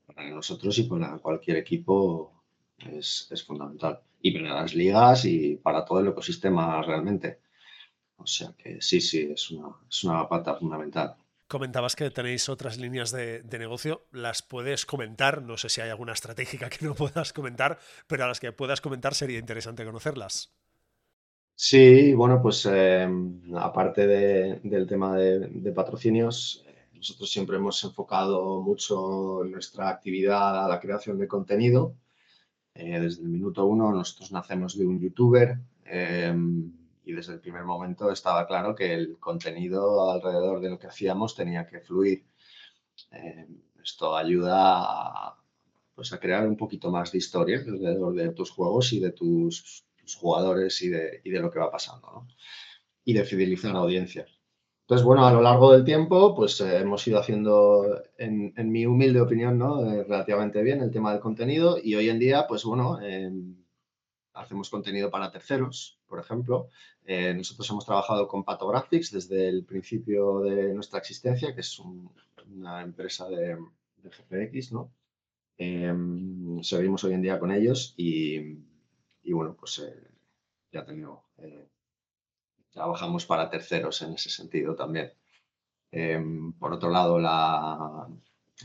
Para 0.06 0.30
nosotros 0.30 0.78
y 0.80 0.84
para 0.84 1.18
cualquier 1.20 1.58
equipo 1.58 2.44
es, 2.78 3.30
fundamental. 3.46 4.02
Y 4.22 4.32
para 4.32 4.62
las 4.62 4.74
ligas 4.74 5.26
y 5.26 5.56
para 5.58 5.86
todo 5.86 6.00
el 6.02 6.08
ecosistema 6.08 6.82
realmente. 6.82 7.40
O 8.18 8.26
sea 8.26 8.54
que 8.58 8.82
sí, 8.82 9.00
sí, 9.00 9.30
es 9.32 9.52
una, 9.52 9.70
es 9.90 10.04
una 10.04 10.28
pata 10.28 10.56
fundamental. 10.56 11.16
Comentabas 11.48 11.96
que 11.96 12.10
tenéis 12.12 12.50
otras 12.50 12.78
líneas 12.78 13.12
de, 13.12 13.42
negocio, 13.58 14.06
las 14.12 14.42
puedes 14.42 14.86
comentar, 14.86 15.42
no 15.42 15.56
sé 15.56 15.70
si 15.70 15.80
hay 15.80 15.90
alguna 15.90 16.12
estratégica 16.12 16.70
que 16.70 16.86
no 16.86 16.94
puedas 16.94 17.32
comentar, 17.32 17.80
pero 18.06 18.26
a 18.26 18.28
las 18.28 18.42
que 18.42 18.52
puedas 18.52 18.82
comentar 18.82 19.14
sería 19.14 19.40
interesante 19.40 19.86
conocerlas. 19.86 20.54
Sí, 21.56 22.14
bueno, 22.14 22.42
pues 22.42 22.66
em, 22.66 23.42
aparte 23.56 24.06
del 24.06 24.88
tema 24.88 25.16
de, 25.16 25.72
patrocinios, 25.72 26.66
nosotros 26.94 27.32
siempre 27.32 27.56
hemos 27.56 27.82
enfocado 27.84 28.62
mucho 28.62 29.42
nuestra 29.46 29.90
actividad 29.90 30.66
a 30.66 30.68
la 30.68 30.82
creación 30.82 31.18
de 31.18 31.28
contenido. 31.30 31.96
Eh, 32.76 33.00
desde 33.00 33.24
el 33.24 33.30
minuto 33.30 33.66
uno 33.66 33.92
nosotros 33.92 34.32
nacemos 34.34 34.78
de 34.78 34.86
un 34.86 35.00
youtuber. 35.00 35.58
Em, 35.86 36.77
y 37.08 37.14
desde 37.14 37.34
el 37.34 37.40
primer 37.40 37.64
momento 37.64 38.12
estaba 38.12 38.46
claro 38.46 38.76
que 38.76 38.94
el 38.94 39.18
contenido 39.18 40.12
alrededor 40.12 40.60
de 40.60 40.70
lo 40.70 40.78
que 40.78 40.88
hacíamos 40.88 41.36
tenía 41.36 41.66
que 41.66 41.80
fluir. 41.80 42.26
Eh, 43.12 43.48
esto 43.82 44.18
ayuda 44.18 44.56
a, 44.58 45.38
pues 45.96 46.12
a 46.12 46.20
crear 46.20 46.46
un 46.46 46.58
poquito 46.58 46.92
más 46.92 47.14
de 47.14 47.20
historia 47.20 47.60
alrededor 47.60 48.14
de 48.14 48.32
tus 48.32 48.52
juegos 48.52 48.92
y 48.92 49.00
de 49.00 49.12
tus, 49.12 49.86
jugadores 50.20 50.82
y 50.82 50.90
de, 50.90 51.22
y 51.24 51.30
de, 51.30 51.40
lo 51.40 51.50
que 51.50 51.60
va 51.60 51.72
pasando. 51.72 52.12
¿no? 52.12 52.28
Y 53.06 53.14
de 53.14 53.24
fidelizar 53.24 53.72
a 53.72 53.76
la 53.76 53.80
audiencia. 53.80 54.26
Entonces, 54.82 55.06
bueno, 55.06 55.26
a 55.26 55.32
lo 55.32 55.42
largo 55.42 55.72
del 55.72 55.86
tiempo, 55.86 56.36
pues 56.36 56.60
eh, 56.60 56.80
hemos 56.80 57.08
ido 57.08 57.20
haciendo, 57.20 58.04
en, 58.18 58.54
en, 58.58 58.70
mi 58.70 58.86
humilde 58.86 59.22
opinión, 59.22 59.58
¿no? 59.58 59.90
Eh, 59.90 60.04
relativamente 60.04 60.62
bien 60.62 60.82
el 60.82 60.92
tema 60.92 61.12
del 61.12 61.22
contenido 61.22 61.78
y 61.82 61.96
hoy 61.96 62.10
en 62.10 62.20
día, 62.20 62.48
pues 62.48 62.66
bueno, 62.66 63.00
hacemos 64.34 64.70
contenido 64.70 65.10
para 65.10 65.32
terceros, 65.32 65.97
por 66.08 66.20
ejemplo. 66.20 66.70
Eh, 67.06 67.34
nosotros 67.34 67.70
hemos 67.70 67.86
trabajado 67.86 68.28
con 68.28 68.44
Patographics 68.44 69.12
desde 69.12 69.50
el 69.50 69.66
principio 69.66 70.42
de 70.42 70.74
nuestra 70.74 71.00
existencia, 71.00 71.54
que 71.54 71.62
es 71.62 71.80
una 71.80 72.82
empresa 72.82 73.28
de, 73.30 73.58
GPX, 74.04 74.72
¿no? 74.72 74.92
Em, 75.58 76.62
seguimos 76.64 77.04
hoy 77.04 77.14
en 77.14 77.22
día 77.22 77.40
con 77.40 77.52
ellos 77.52 77.94
y, 77.98 78.40
bueno, 79.32 79.56
pues 79.60 79.80
eh, 79.80 80.08
ya 80.72 80.86
tengo, 80.86 81.26
eh, 81.40 81.68
trabajamos 82.72 83.26
para 83.26 83.50
terceros 83.50 84.02
en 84.02 84.14
ese 84.14 84.30
sentido 84.30 84.76
también. 84.76 85.12
Em, 85.92 86.54
por 86.54 86.74
otro 86.74 86.90
lado, 86.90 87.18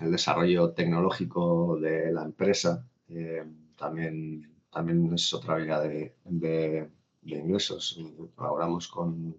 el 0.01 0.11
desarrollo 0.11 0.73
tecnológico 0.73 1.79
de 1.81 2.13
la 2.13 2.25
empresa 2.25 2.87
también 3.77 4.53
también 4.73 5.13
es 5.13 5.33
otra 5.35 5.57
vía 5.57 5.81
de, 5.81 6.17
de, 6.25 6.91
ingresos. 7.25 7.99
Colaboramos 8.35 8.89
con, 8.89 9.37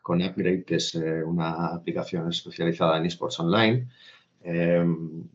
con 0.00 0.22
Upgrade, 0.22 0.64
que 0.64 0.76
es 0.76 0.94
eh, 0.94 1.22
una 1.22 1.68
aplicación 1.68 2.28
especializada 2.28 2.98
en 2.98 3.06
esports 3.06 3.40
online. 3.40 3.88
Em, 4.42 5.28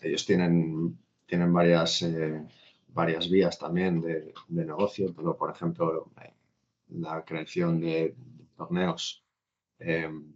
ellos 0.00 0.24
tienen, 0.26 0.98
tienen 1.26 1.52
varias, 1.52 2.02
eh, 2.02 2.42
varias 2.88 3.28
vías 3.30 3.58
también 3.58 4.00
de, 4.00 4.32
de 4.48 4.64
negocio, 4.64 5.12
pero, 5.14 5.36
por 5.36 5.50
ejemplo, 5.50 6.10
la 6.88 7.24
creación 7.24 7.80
de, 7.80 8.14
torneos 8.56 9.24
em, 9.78 10.32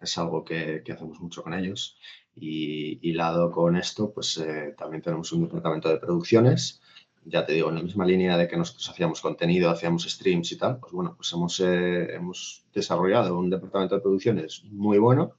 es 0.00 0.18
algo 0.18 0.44
que, 0.44 0.82
que, 0.84 0.92
hacemos 0.92 1.20
mucho 1.20 1.42
con 1.42 1.54
ellos. 1.54 1.96
Y, 2.34 2.98
y 3.02 3.12
lado 3.12 3.50
con 3.50 3.76
esto, 3.76 4.12
pues 4.12 4.38
eh, 4.38 4.74
también 4.76 5.02
tenemos 5.02 5.32
un 5.32 5.42
departamento 5.42 5.88
de 5.88 5.98
producciones 5.98 6.81
ya 7.24 7.46
te 7.46 7.52
digo, 7.52 7.68
en 7.68 7.76
la 7.76 7.82
misma 7.82 8.04
línea 8.04 8.36
de 8.36 8.48
que 8.48 8.56
nosotros 8.56 8.88
hacíamos 8.88 9.20
contenido, 9.20 9.70
hacíamos 9.70 10.04
streams 10.04 10.52
y 10.52 10.58
tal, 10.58 10.78
pues 10.78 10.92
bueno, 10.92 11.14
pues 11.16 11.32
hemos, 11.32 11.60
eh, 11.60 12.14
hemos 12.14 12.64
desarrollado 12.74 13.38
un 13.38 13.50
departamento 13.50 13.94
de 13.94 14.00
producciones 14.00 14.64
muy 14.64 14.98
bueno, 14.98 15.36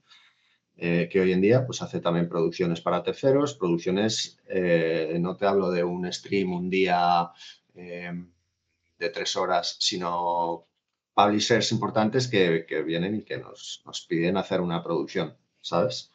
eh, 0.77 1.09
que 1.11 1.19
hoy 1.19 1.33
en 1.33 1.41
día 1.41 1.65
pues 1.65 1.81
hace 1.81 1.99
también 1.99 2.29
producciones 2.29 2.81
para 2.81 3.03
terceros, 3.03 3.55
producciones, 3.55 4.39
eh, 4.47 5.17
no 5.19 5.35
te 5.35 5.45
hablo 5.45 5.71
de 5.71 5.83
un 5.83 6.11
stream 6.11 6.53
un 6.53 6.69
día 6.69 7.29
de 7.73 9.09
tres 9.09 9.35
horas, 9.35 9.75
sino 9.79 10.67
publishers 11.15 11.71
importantes 11.71 12.27
que, 12.27 12.65
que 12.67 12.83
vienen 12.83 13.15
y 13.15 13.23
que 13.23 13.37
nos, 13.37 13.81
nos, 13.85 14.01
piden 14.05 14.37
hacer 14.37 14.61
una 14.61 14.83
producción, 14.83 15.35
¿sabes? 15.59 16.11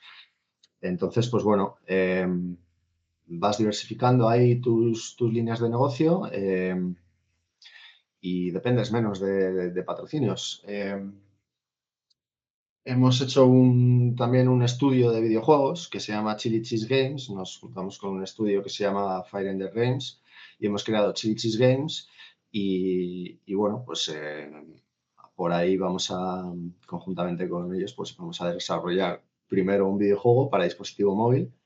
Entonces, 0.81 1.29
pues 1.29 1.43
bueno, 1.43 1.79
vas 3.29 3.59
diversificando 3.59 4.29
ahí 4.29 4.61
tus, 4.61 5.17
líneas 5.21 5.61
de 5.61 5.69
negocio 5.69 6.31
em, 6.33 6.95
y 8.21 8.51
dependes 8.51 8.91
menos 8.91 9.21
de, 9.21 9.83
patrocinios. 9.87 10.63
Em, 10.67 11.13
hemos 12.85 13.21
hecho 13.21 13.43
también 14.17 14.49
un 14.49 14.63
estudio 14.63 15.11
de 15.11 15.21
videojuegos 15.21 15.89
que 15.89 16.01
se 16.01 16.13
llama 16.13 16.37
Chili 16.37 16.63
Cheese 16.63 16.89
Games. 16.89 17.31
Nos 17.31 17.59
juntamos 17.59 17.99
con 17.99 18.11
un 18.17 18.23
estudio 18.23 18.63
que 18.63 18.71
se 18.71 18.85
llama 18.85 19.23
Fire 19.25 19.49
Ender 19.49 19.73
Games 19.73 20.23
y 20.59 20.67
hemos 20.67 20.85
creado 20.85 21.13
Chili 21.13 21.37
Cheese 21.37 21.59
Games. 21.59 22.09
Y, 22.51 23.55
bueno, 23.55 23.83
pues 23.85 24.11
eh, 24.15 24.51
por 25.37 25.53
ahí 25.53 25.77
vamos 25.77 26.11
a, 26.11 26.51
conjuntamente 26.87 27.49
con 27.49 27.75
ellos, 27.75 27.93
pues 27.93 28.17
vamos 28.17 28.41
a 28.41 28.53
desarrollar 28.53 29.23
primero 29.47 29.87
un 29.87 29.99
videojuego 29.99 30.49
para 30.51 30.65
dispositivo 30.65 31.15
móvil 31.15 31.53
Em, 31.53 31.58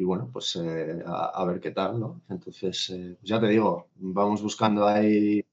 y 0.00 0.04
bueno, 0.04 0.30
pues 0.32 0.56
eh, 0.56 1.02
a, 1.06 1.44
ver 1.44 1.60
qué 1.60 1.72
tal, 1.72 2.00
¿no? 2.00 2.22
Entonces, 2.30 2.90
eh, 2.90 3.16
pues 3.20 3.28
ya 3.30 3.38
te 3.40 3.48
digo, 3.48 3.90
vamos 3.96 4.42
buscando 4.42 4.86
ahí 4.86 5.44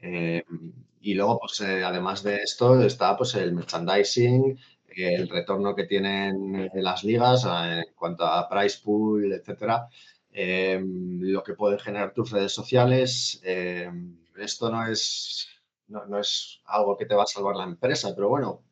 em, 0.00 0.72
y 1.00 1.14
luego, 1.14 1.38
pues 1.40 1.60
eh, 1.60 1.84
además 1.84 2.22
de 2.22 2.36
esto, 2.42 2.80
está 2.82 3.16
pues 3.16 3.34
el 3.34 3.52
merchandising, 3.52 4.58
el 4.96 5.28
retorno 5.28 5.74
que 5.74 5.84
tienen 5.84 6.70
las 6.74 7.02
ligas 7.04 7.44
en 7.44 7.84
cuanto 7.94 8.24
a 8.26 8.48
price 8.48 8.78
pool, 8.82 9.32
etcétera, 9.32 9.88
em, 10.32 11.20
lo 11.22 11.42
que 11.42 11.54
pueden 11.54 11.78
generar 11.78 12.12
tus 12.12 12.30
redes 12.30 12.52
sociales. 12.52 13.40
Em, 13.44 14.18
esto 14.36 14.70
no 14.70 14.86
es, 14.86 15.48
no, 15.88 16.18
es 16.18 16.60
algo 16.66 16.96
que 16.96 17.06
te 17.06 17.14
va 17.14 17.24
a 17.24 17.26
salvar 17.26 17.56
la 17.56 17.64
empresa, 17.64 18.12
pero 18.14 18.28
bueno, 18.28 18.62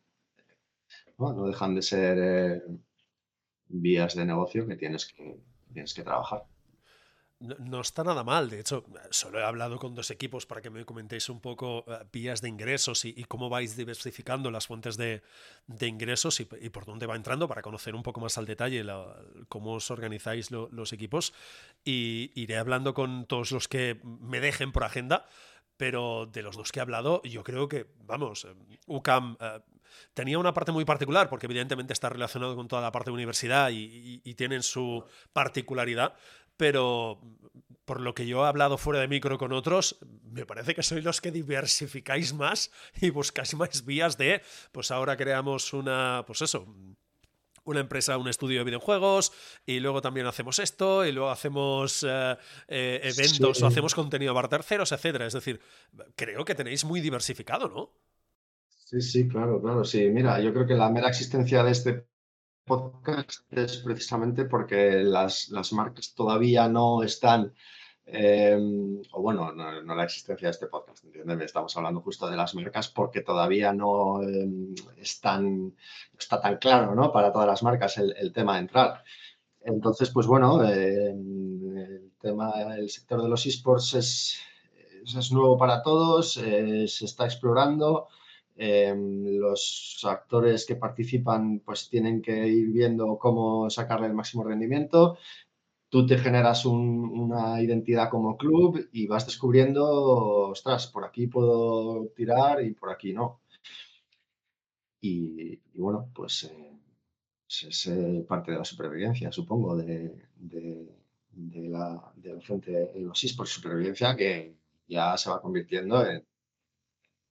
no, 1.21 1.47
dejan 1.47 1.75
de 1.75 1.83
ser 1.83 2.19
eh, 2.19 2.63
vías 3.69 4.15
de 4.15 4.25
negocio 4.25 4.67
que 4.67 4.77
tienes 4.77 5.07
que, 5.07 5.39
tienes 5.73 5.95
que 5.95 6.03
trabajar. 6.03 6.45
No, 7.41 7.81
está 7.81 8.05
nada 8.05 8.23
mal, 8.23 8.51
de 8.51 8.61
hecho, 8.61 8.85
solo 9.09 9.39
he 9.41 9.43
hablado 9.43 9.79
con 9.79 9.95
dos 9.95 10.11
equipos 10.11 10.45
para 10.45 10.61
que 10.61 10.69
me 10.69 10.85
comentéis 10.85 11.31
un 11.31 11.41
poco 11.41 11.87
eh, 11.89 12.05
vías 12.13 12.43
de 12.43 12.51
ingresos 12.51 13.07
y, 13.07 13.25
cómo 13.25 13.49
vais 13.49 13.77
diversificando 13.77 14.51
las 14.51 14.67
fuentes 14.67 14.99
de, 14.99 15.23
ingresos 15.81 16.41
y, 16.41 16.45
por 16.45 16.85
dónde 16.85 17.07
va 17.07 17.17
entrando 17.17 17.49
para 17.49 17.63
conocer 17.63 17.95
un 17.95 18.03
poco 18.03 18.21
más 18.21 18.37
al 18.37 18.45
detalle 18.45 18.85
cómo 19.49 19.73
os 19.73 19.91
organizáis 19.91 20.51
los 20.51 20.93
equipos. 20.93 21.33
Y 21.83 22.31
iré 22.35 22.59
hablando 22.59 22.93
con 22.93 23.25
todos 23.25 23.53
los 23.53 23.69
que 23.69 24.01
me 24.05 24.41
dejen 24.41 24.71
por 24.71 24.85
agenda, 24.85 25.27
pero 25.81 26.27
de 26.27 26.43
los 26.43 26.59
dos 26.59 26.73
que 26.73 26.79
he 26.79 26.83
hablado, 26.83 27.23
yo 27.23 27.43
creo 27.43 27.67
que, 27.67 27.87
vamos, 28.05 28.45
eh, 28.45 28.55
UCAM... 28.87 29.39
Eh, 29.41 29.61
tenía 30.13 30.39
una 30.39 30.53
parte 30.53 30.73
muy 30.73 30.85
particular, 30.85 31.31
porque 31.31 31.47
evidentemente 31.47 31.95
está 31.95 32.11
relacionado 32.11 32.55
con 32.55 32.69
toda 32.69 32.83
la 32.83 32.93
parte 32.93 33.09
de 33.09 33.15
universidad 33.15 33.71
y, 33.71 34.21
y, 34.23 34.35
tienen 34.35 34.63
su 34.63 35.03
particularidad, 35.33 36.15
pero 36.59 37.19
por 37.87 38.01
lo 38.03 38.15
que 38.15 38.27
yo 38.27 38.45
he 38.45 38.49
hablado 38.49 38.77
fuera 38.77 39.01
de 39.01 39.09
micro 39.09 39.39
con 39.39 39.53
otros, 39.53 39.99
me 40.23 40.45
parece 40.45 40.75
que 40.75 40.83
sois 40.83 41.03
los 41.03 41.23
que 41.23 41.33
diversificáis 41.33 42.35
más 42.35 42.71
y 43.01 43.09
buscáis 43.09 43.55
más 43.55 43.85
vías 43.87 44.19
de, 44.19 44.43
pues 44.73 44.91
ahora 44.91 45.17
creamos 45.17 45.73
una, 45.73 46.25
pues 46.27 46.43
eso, 46.43 46.67
una 47.71 47.81
empresa, 47.81 48.19
un 48.19 48.29
estudio 48.29 48.59
de 48.59 48.65
videojuegos, 48.65 49.33
y 49.65 49.81
luego 49.81 50.03
también 50.03 50.27
hacemos 50.27 50.59
esto, 50.59 51.05
y 51.05 51.13
luego 51.13 51.31
hacemos 51.31 52.05
eh, 52.09 52.37
eh, 52.69 53.01
eventos 53.03 53.63
o 53.63 53.67
hacemos 53.67 53.95
contenido 53.95 54.35
para 54.35 54.49
terceros, 54.49 54.93
etcétera. 54.93 55.27
Es 55.27 55.33
decir, 55.33 55.61
creo 56.17 56.45
que 56.45 56.55
tenéis 56.55 56.85
muy 56.85 57.01
diversificado, 57.01 57.69
¿no? 57.69 57.93
Sí, 58.69 59.01
sí, 59.01 59.29
claro, 59.29 59.61
claro. 59.61 59.85
Sí, 59.85 60.09
mira, 60.11 60.41
yo 60.41 60.53
creo 60.53 60.67
que 60.67 60.75
la 60.75 60.91
mera 60.91 61.09
existencia 61.09 61.63
de 61.63 61.71
este 61.71 62.07
podcast 62.65 63.41
es 63.51 63.79
precisamente 63.79 64.45
porque 64.45 65.03
las, 65.03 65.49
las 65.49 65.73
marcas 65.73 66.15
todavía 66.15 66.69
no 66.69 67.03
están, 67.03 67.55
em, 68.13 69.03
o 69.13 69.23
bueno, 69.23 69.53
no, 69.53 69.95
la 69.95 70.05
existencia 70.05 70.49
de 70.49 70.53
este 70.53 70.67
podcast, 70.67 71.05
¿entiendes? 71.05 71.41
Estamos 71.47 71.77
hablando 71.77 72.01
justo 72.01 72.29
de 72.29 72.37
las 72.37 72.55
marcas 72.55 72.89
porque 72.89 73.21
todavía 73.21 73.73
no 73.73 74.23
em, 74.23 74.75
están, 74.97 75.75
está 76.19 76.41
tan 76.41 76.57
claro, 76.59 76.95
¿no? 76.95 77.13
Para 77.13 77.33
todas 77.33 77.47
las 77.49 77.63
marcas 77.63 77.99
el, 77.99 78.33
tema 78.33 78.55
de 78.55 78.61
entrar. 78.61 79.05
Entonces, 79.61 80.11
pues 80.11 80.27
bueno, 80.27 80.65
em, 80.65 81.77
el 81.77 82.13
tema, 82.21 82.53
el 82.77 82.91
sector 82.91 83.23
de 83.23 83.29
los 83.29 83.47
esports 83.47 83.95
es, 83.95 84.39
es, 85.05 85.33
nuevo 85.33 85.57
para 85.59 85.83
todos, 85.83 86.37
eh, 86.39 86.87
se 86.89 87.05
está 87.05 87.25
explorando. 87.25 88.09
Los 88.57 90.01
actores 90.05 90.67
que 90.67 90.77
participan 90.77 91.61
pues 91.61 91.89
tienen 91.89 92.21
que 92.21 92.47
ir 92.47 92.69
viendo 92.69 93.17
cómo 93.19 93.71
sacarle 93.71 94.09
el 94.09 94.15
máximo 94.15 94.45
rendimiento. 94.45 95.17
Tú 95.91 96.07
te 96.07 96.17
generas 96.19 96.65
una 96.65 97.61
identidad 97.61 98.09
como 98.09 98.37
club 98.37 98.89
y 98.93 99.07
vas 99.07 99.27
descubriendo, 99.27 99.85
ostras, 100.51 100.87
por 100.87 101.05
aquí 101.05 101.27
puedo 101.27 102.07
tirar 102.17 102.65
y 102.65 102.73
por 102.73 102.91
aquí 102.91 103.13
no. 103.13 103.41
Y, 105.03 105.57
bueno, 105.75 106.09
pues 106.15 106.51
es 107.49 107.87
eh, 107.89 108.25
parte 108.29 108.53
de 108.53 108.59
la 108.59 108.65
supervivencia, 108.65 109.33
supongo, 109.33 109.77
de, 109.77 110.29
la, 110.39 110.81
de 111.35 111.69
la 111.69 112.13
de 112.17 113.01
los 113.01 113.25
esports 113.25 113.53
supervivencia 113.53 114.15
que 114.15 114.55
ya 114.87 115.17
se 115.17 115.31
va 115.31 115.43
convirtiendo 115.43 116.07
en, 116.07 116.25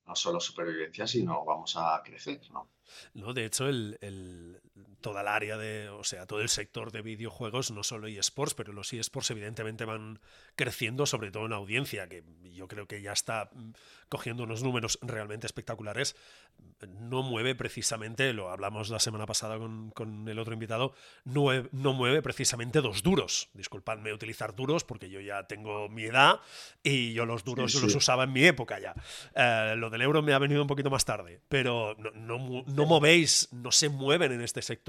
no 0.09 0.15
solo 0.15 0.39
supervivencia, 0.39 1.05
sino 1.07 1.45
vamos 1.45 1.75
a 1.77 2.01
crecer, 2.03 2.41
¿no? 2.51 2.67
No, 3.13 3.33
de 3.33 3.45
hecho, 3.45 3.67
el, 3.67 4.59
toda 5.01 5.21
el 5.21 5.27
área 5.27 5.57
de, 5.57 5.89
o 5.89 6.03
sea, 6.03 6.25
todo 6.25 6.41
el 6.41 6.49
sector 6.49 6.91
de 6.91 7.01
videojuegos, 7.01 7.71
no 7.71 7.83
solo 7.83 8.07
eSports, 8.07 8.53
pero 8.53 8.73
los 8.73 8.91
eSports 8.93 9.31
evidentemente 9.31 9.85
van 9.85 10.19
creciendo, 10.55 11.05
sobre 11.05 11.31
todo 11.31 11.45
en 11.45 11.53
audiencia, 11.53 12.07
que 12.07 12.23
yo 12.53 12.67
creo 12.67 12.87
que 12.87 13.01
ya 13.01 13.11
está 13.11 13.49
mm, 13.53 13.71
cogiendo 14.09 14.43
unos 14.43 14.63
números 14.63 14.99
realmente 15.01 15.47
espectaculares. 15.47 16.15
No 16.87 17.23
mueve 17.23 17.55
precisamente, 17.55 18.33
lo 18.33 18.49
hablamos 18.49 18.89
la 18.89 18.99
semana 18.99 19.25
pasada 19.25 19.57
con, 19.57 20.27
el 20.27 20.39
otro 20.39 20.53
invitado, 20.53 20.93
no, 21.23 21.49
no, 21.71 21.93
mueve 21.93 22.21
precisamente 22.21 22.81
dos 22.81 23.03
duros. 23.03 23.49
Disculpadme 23.53 24.13
utilizar 24.13 24.55
duros 24.55 24.83
porque 24.83 25.09
yo 25.09 25.21
ya 25.21 25.43
tengo 25.47 25.89
mi 25.89 26.05
edad 26.05 26.39
y 26.83 27.13
yo 27.13 27.25
los 27.25 27.43
duros 27.43 27.73
los 27.75 27.95
usaba 27.95 28.23
en 28.23 28.33
mi 28.33 28.45
época 28.45 28.79
ya. 28.79 28.93
Eh, 29.35 29.75
lo 29.77 29.89
del 29.89 30.01
euro 30.01 30.21
me 30.21 30.33
ha 30.33 30.39
venido 30.39 30.61
un 30.61 30.67
poquito 30.67 30.89
más 30.89 31.05
tarde, 31.05 31.41
pero 31.47 31.95
no, 31.97 32.11
no 32.11 32.79
no 32.79 32.85
movéis, 32.85 33.49
no 33.51 33.71
se 33.71 33.89
mueven 33.89 34.31
en 34.31 34.41
este 34.41 34.61
sector 34.61 34.88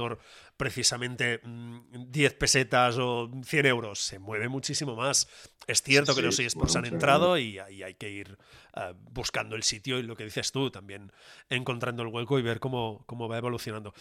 precisamente 0.56 1.40
10 1.42 1.44
mm, 1.44 2.38
pesetas 2.38 2.96
o 2.98 3.30
100 3.44 3.66
euros, 3.66 3.98
se 4.00 4.18
mueve 4.18 4.48
muchísimo 4.48 4.96
más. 4.96 5.28
Es 5.66 5.82
cierto 5.82 6.14
que 6.14 6.22
los 6.22 6.38
eSports 6.38 6.76
han 6.76 6.86
entrado 6.86 7.38
y, 7.38 7.58
hay 7.58 7.94
que 7.94 8.10
ir 8.10 8.38
eh, 8.76 8.94
buscando 9.11 9.56
el 9.56 9.62
sitio 9.62 9.98
y 9.98 10.02
lo 10.02 10.16
que 10.16 10.24
dices 10.24 10.52
tú, 10.52 10.70
también 10.70 11.12
encontrando 11.48 12.02
el 12.02 12.09
hueco 12.09 12.38
y 12.38 12.42
ver 12.42 12.61
cómo, 12.61 13.04
cómo 13.06 13.28
va 13.28 13.38
evolucionando. 13.38 13.94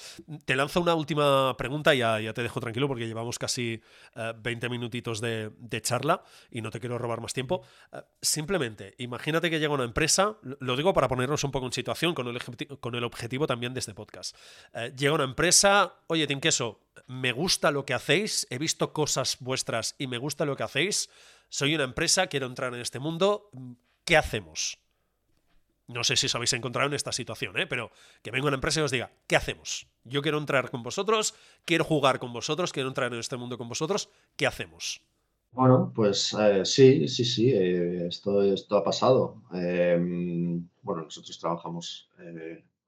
Te 0.45 0.55
lanzo 0.55 0.81
una 0.81 0.95
última 0.95 1.55
pregunta 1.57 1.93
ya, 1.93 2.19
ya 2.19 2.33
te 2.33 2.43
dejo 2.43 2.59
tranquilo 2.59 2.87
porque 2.87 3.07
llevamos 3.07 3.39
casi 3.39 3.81
20 4.15 4.65
eh, 4.65 4.69
minutitos 4.69 5.21
de, 5.21 5.51
charla 5.81 6.23
y 6.51 6.61
no 6.61 6.71
te 6.71 6.79
quiero 6.79 6.97
robar 6.97 7.21
más 7.21 7.33
tiempo. 7.33 7.61
Eh, 7.91 8.01
simplemente, 8.21 8.95
imagínate 8.97 9.49
que 9.49 9.59
llega 9.59 9.73
una 9.73 9.85
empresa, 9.85 10.37
lo 10.41 10.75
digo 10.75 10.93
para 10.93 11.07
ponernos 11.07 11.43
un 11.43 11.51
poco 11.51 11.65
en 11.65 11.73
situación 11.73 12.13
con 12.13 12.27
el, 12.27 12.39
con 12.79 12.95
el 12.95 13.03
objetivo 13.03 13.47
también 13.47 13.73
de 13.73 13.79
este 13.79 13.93
podcast. 13.93 14.35
llega 14.95 15.13
una 15.13 15.23
empresa, 15.23 15.95
oye, 16.07 16.27
Tinqueso, 16.27 16.81
me 17.07 17.31
gusta 17.31 17.71
lo 17.71 17.85
que 17.85 17.93
hacéis, 17.93 18.47
he 18.49 18.57
visto 18.57 18.93
cosas 18.93 19.37
vuestras 19.39 19.95
y 19.97 20.07
me 20.07 20.17
gusta 20.17 20.45
lo 20.45 20.55
que 20.55 20.63
hacéis, 20.63 21.09
soy 21.49 21.73
una 21.73 21.83
empresa, 21.83 22.27
quiero 22.27 22.45
entrar 22.45 22.73
en 22.73 22.81
este 22.81 22.99
mundo, 22.99 23.49
¿qué 24.09 24.17
hacemos? 24.17 24.79
No 25.87 26.03
sé 26.03 26.15
si 26.15 26.25
os 26.25 26.33
habéis 26.33 26.53
encontrado 26.53 26.87
en 26.87 26.95
esta 26.95 27.11
situación, 27.11 27.59
¿eh? 27.59 27.67
pero 27.67 27.91
que 28.23 28.31
venga 28.31 28.47
una 28.47 28.55
empresa 28.55 28.79
y 28.79 28.83
os 28.83 28.89
diga, 28.89 29.11
¿qué 29.27 29.35
hacemos? 29.35 29.85
Yo 30.03 30.23
quiero 30.23 30.39
entrar 30.39 30.71
con 30.71 30.81
vosotros, 30.81 31.35
quiero 31.63 31.83
jugar 31.83 32.17
con 32.17 32.33
vosotros, 32.33 32.73
quiero 32.73 32.89
entrar 32.89 33.13
en 33.13 33.19
este 33.19 33.37
mundo 33.37 33.59
con 33.59 33.69
vosotros, 33.69 34.09
¿qué 34.35 34.47
hacemos? 34.47 35.03
Bueno, 35.51 35.91
pues 35.93 36.35
eh, 36.39 36.65
sí, 36.65 37.07
sí, 37.07 37.23
sí, 37.23 37.51
eh, 37.51 38.07
esto, 38.07 38.41
esto 38.41 38.77
ha 38.77 38.83
pasado. 38.83 39.43
Em, 39.53 40.67
bueno, 40.81 41.03
nosotros 41.03 41.37
trabajamos 41.37 42.09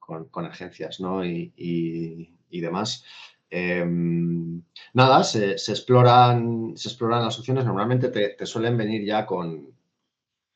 con, 0.00 0.44
agencias 0.44 0.98
¿no? 0.98 1.24
y, 1.24 2.34
demás. 2.50 3.04
Em, 3.48 4.60
nada, 4.92 5.22
se, 5.22 5.52
exploran, 5.52 6.72
se 6.76 6.88
exploran 6.88 7.24
las 7.24 7.38
opciones. 7.38 7.64
Normalmente 7.64 8.08
te 8.08 8.46
suelen 8.46 8.76
venir 8.76 9.04
ya 9.04 9.24
con, 9.24 9.72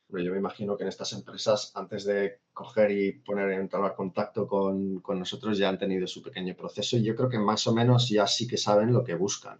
yo 0.09 0.31
me 0.31 0.37
imagino 0.37 0.77
que 0.77 0.83
en 0.83 0.89
estas 0.89 1.11
empresas, 1.13 1.71
antes 1.75 2.05
de 2.05 2.39
coger 2.53 2.91
y 2.91 3.11
poner 3.13 3.51
en 3.51 3.67
contacto 3.67 4.47
con, 4.47 5.03
nosotros, 5.19 5.57
ya 5.57 5.69
han 5.69 5.77
tenido 5.77 6.07
su 6.07 6.21
pequeño 6.21 6.55
proceso 6.55 6.97
y 6.97 7.03
yo 7.03 7.15
creo 7.15 7.29
que 7.29 7.39
más 7.39 7.67
o 7.67 7.73
menos 7.73 8.09
ya 8.09 8.25
sí 8.25 8.47
que 8.47 8.57
saben 8.57 8.93
lo 8.93 9.03
que 9.03 9.15
buscan. 9.15 9.59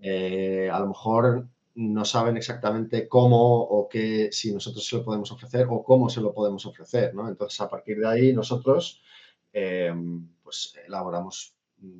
Eh, 0.00 0.68
a 0.70 0.78
lo 0.80 0.88
mejor 0.88 1.48
no 1.76 2.04
saben 2.04 2.36
exactamente 2.36 3.08
cómo 3.08 3.62
o 3.62 3.88
qué, 3.88 4.30
si 4.32 4.52
nosotros 4.52 4.86
se 4.86 4.96
lo 4.96 5.04
podemos 5.04 5.32
ofrecer 5.32 5.66
o 5.70 5.82
cómo 5.82 6.08
se 6.10 6.20
lo 6.20 6.32
podemos 6.34 6.66
ofrecer, 6.66 7.14
¿no? 7.14 7.28
Entonces, 7.28 7.60
a 7.60 7.68
partir 7.68 7.98
de 7.98 8.06
ahí, 8.06 8.32
nosotros, 8.32 9.02
em, 9.52 10.28
pues, 10.42 10.74
elaboramos 10.86 11.54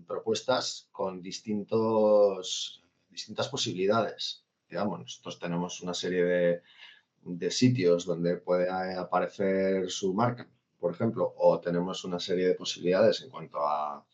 propuestas 0.07 0.88
con 0.92 1.22
distintos, 1.22 2.83
distintas 3.09 3.48
posibilidades. 3.48 4.44
Digamos, 4.68 5.00
nosotros 5.00 5.38
tenemos 5.38 5.81
una 5.81 5.94
serie 5.94 6.24
de, 6.24 6.62
de 7.24 7.50
sitios 7.50 8.04
donde 8.06 8.37
puede 8.37 8.68
aparecer 8.70 9.90
su 9.90 10.14
marca, 10.14 10.48
por 10.78 10.92
ejemplo, 10.92 11.34
o 11.38 11.60
tenemos 11.60 12.04
una 12.04 12.20
serie 12.20 12.48
de 12.48 12.54
posibilidades 12.54 13.22
en 13.22 13.30
cuanto 13.30 13.58
a, 13.60 14.04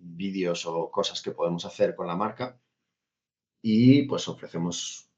vídeos 0.00 0.64
o 0.64 0.90
cosas 0.90 1.20
que 1.20 1.32
podemos 1.32 1.64
hacer 1.64 1.94
con 1.94 2.06
la 2.06 2.16
marca 2.16 2.58
y 3.60 4.02
pues 4.04 4.26
ofrecemos 4.28 5.10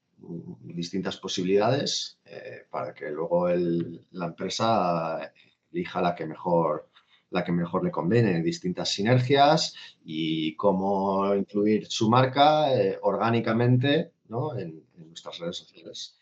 distintas 0.59 1.17
posibilidades 1.17 2.19
eh, 2.25 2.65
para 2.69 2.93
que 2.93 3.09
luego 3.09 3.47
la 3.47 4.25
empresa 4.25 5.31
elija 5.71 6.01
la 6.01 6.13
que 6.15 6.25
mejor 6.25 6.91
la 7.31 7.43
que 7.43 7.51
mejor 7.51 7.83
le 7.83 7.91
conviene, 7.91 8.43
distintas 8.43 8.89
sinergias 8.89 9.73
y 10.03 10.55
cómo 10.55 11.33
incluir 11.33 11.87
su 11.87 12.09
marca 12.09 12.75
eh, 12.77 12.99
orgánicamente 13.01 14.11
en, 14.57 14.83
nuestras 15.07 15.39
redes 15.39 15.57
sociales 15.57 16.17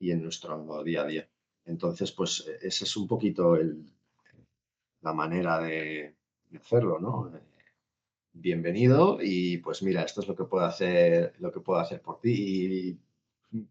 y 0.00 0.10
en 0.10 0.22
nuestro 0.22 0.82
día 0.82 1.02
a 1.02 1.06
día. 1.06 1.28
Entonces, 1.66 2.10
pues 2.10 2.44
e-, 2.48 2.66
esa 2.66 2.84
es 2.84 2.96
un 2.96 3.06
poquito 3.06 3.56
la 5.02 5.12
manera 5.12 5.60
de, 5.60 6.16
hacerlo, 6.56 6.98
¿no? 6.98 7.30
bienvenido 8.32 9.18
y 9.20 9.58
pues 9.58 9.82
mira, 9.82 10.02
esto 10.02 10.20
es 10.20 10.28
lo 10.28 10.36
que 10.36 10.44
puedo 10.44 10.64
hacer, 10.64 11.34
lo 11.38 11.52
que 11.52 11.60
puedo 11.60 11.78
hacer 11.80 12.00
por 12.00 12.20
ti. 12.20 12.98
Y 13.52 13.62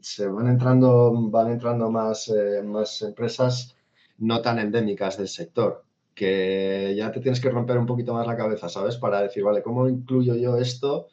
se 0.00 0.26
van 0.28 0.48
entrando, 0.48 1.12
van 1.30 1.50
entrando 1.52 1.90
más, 1.90 2.28
eh, 2.28 2.62
más 2.62 3.02
empresas 3.02 3.76
no 4.18 4.42
tan 4.42 4.58
endémicas 4.58 5.16
del 5.18 5.28
sector, 5.28 5.84
que 6.14 6.94
ya 6.96 7.10
te 7.12 7.20
tienes 7.20 7.40
que 7.40 7.50
romper 7.50 7.78
un 7.78 7.86
poquito 7.86 8.14
más 8.14 8.26
la 8.26 8.36
cabeza, 8.36 8.68
¿sabes? 8.68 8.96
Para 8.96 9.22
decir, 9.22 9.42
vale, 9.44 9.62
¿cómo 9.62 9.88
incluyo 9.88 10.34
yo 10.34 10.56
esto 10.56 11.08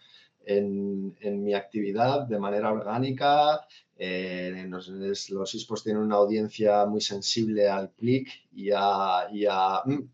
en, 0.46 1.16
en 1.20 1.44
mi 1.44 1.54
actividad 1.54 2.28
de 2.28 2.40
manera 2.40 2.72
orgánica? 2.72 3.66
Eh, 3.98 4.66
los, 4.68 4.90
los 5.30 5.56
esports 5.56 5.84
tienen 5.84 6.04
una 6.04 6.16
audiencia 6.16 6.86
muy 6.86 7.02
sensible 7.02 7.70
al 7.70 7.92
clic 7.92 8.30
y 8.52 8.72
a, 8.74 9.28
y 9.32 9.46
a 9.50 9.82
mm, 9.86 10.10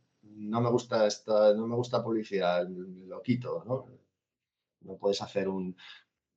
no 0.50 0.62
me 0.62 0.70
gusta 0.70 1.08
esta, 1.08 1.54
no 1.54 1.68
me 1.68 1.76
gusta 1.76 2.04
publicidad, 2.04 2.68
lo 2.68 3.22
quito, 3.22 3.64
¿no? 3.66 3.86
No 4.82 4.98
puedes 4.98 5.22
hacer 5.22 5.48
un, 5.48 5.76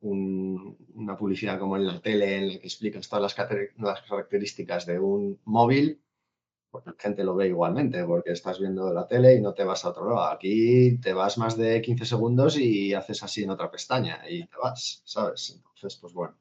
una 0.04 1.16
publicidad 1.16 1.58
como 1.58 1.76
en 1.76 1.86
la 1.86 2.00
tele 2.00 2.36
en 2.36 2.48
la 2.48 2.58
que 2.58 2.66
explicas 2.66 3.08
todas 3.08 3.36
las, 3.36 3.48
las 3.78 4.02
características 4.02 4.86
de 4.86 4.98
un 4.98 5.40
móvil, 5.44 6.00
porque 6.74 6.90
la 6.90 6.96
gente 6.98 7.22
lo 7.22 7.36
ve 7.36 7.46
igualmente, 7.46 8.02
porque 8.02 8.32
estás 8.32 8.58
viendo 8.58 8.92
la 8.92 9.06
tele 9.06 9.36
y 9.36 9.40
no 9.40 9.54
te 9.54 9.62
vas 9.62 9.84
a 9.84 9.90
otro 9.90 10.06
lado. 10.06 10.24
Aquí 10.24 10.98
te 10.98 11.12
vas 11.12 11.38
más 11.38 11.56
de 11.56 11.80
15 11.80 12.04
segundos 12.04 12.58
y 12.58 12.92
haces 12.94 13.22
así 13.22 13.44
en 13.44 13.50
otra 13.50 13.70
pestaña 13.70 14.28
y 14.28 14.44
te 14.44 14.56
vas, 14.60 15.00
¿sabes? 15.04 15.50
Entonces, 15.54 15.96
pues 16.00 16.12
bueno, 16.12 16.36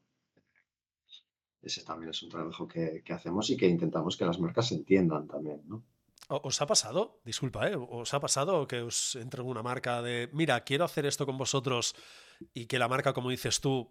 ese 1.62 1.84
también 1.84 2.10
es 2.10 2.20
un 2.24 2.30
trabajo 2.30 2.66
que, 2.66 3.04
que 3.04 3.12
hacemos 3.12 3.48
y 3.50 3.56
que 3.56 3.68
intentamos 3.68 4.16
que 4.16 4.24
las 4.24 4.40
marcas 4.40 4.72
entiendan 4.72 5.28
también, 5.28 5.62
¿no? 5.68 5.84
¿Os 6.26 6.60
ha 6.60 6.66
pasado? 6.66 7.20
Disculpa, 7.24 7.68
¿eh? 7.68 7.76
¿Os 7.76 8.12
ha 8.12 8.18
pasado 8.18 8.66
que 8.66 8.80
os 8.80 9.14
entre 9.14 9.40
una 9.40 9.62
marca 9.62 10.02
de, 10.02 10.30
mira, 10.32 10.64
quiero 10.64 10.84
hacer 10.84 11.06
esto 11.06 11.26
con 11.26 11.38
vosotros 11.38 11.94
y 12.52 12.66
que 12.66 12.80
la 12.80 12.88
marca, 12.88 13.12
como 13.12 13.30
dices 13.30 13.60
tú, 13.60 13.88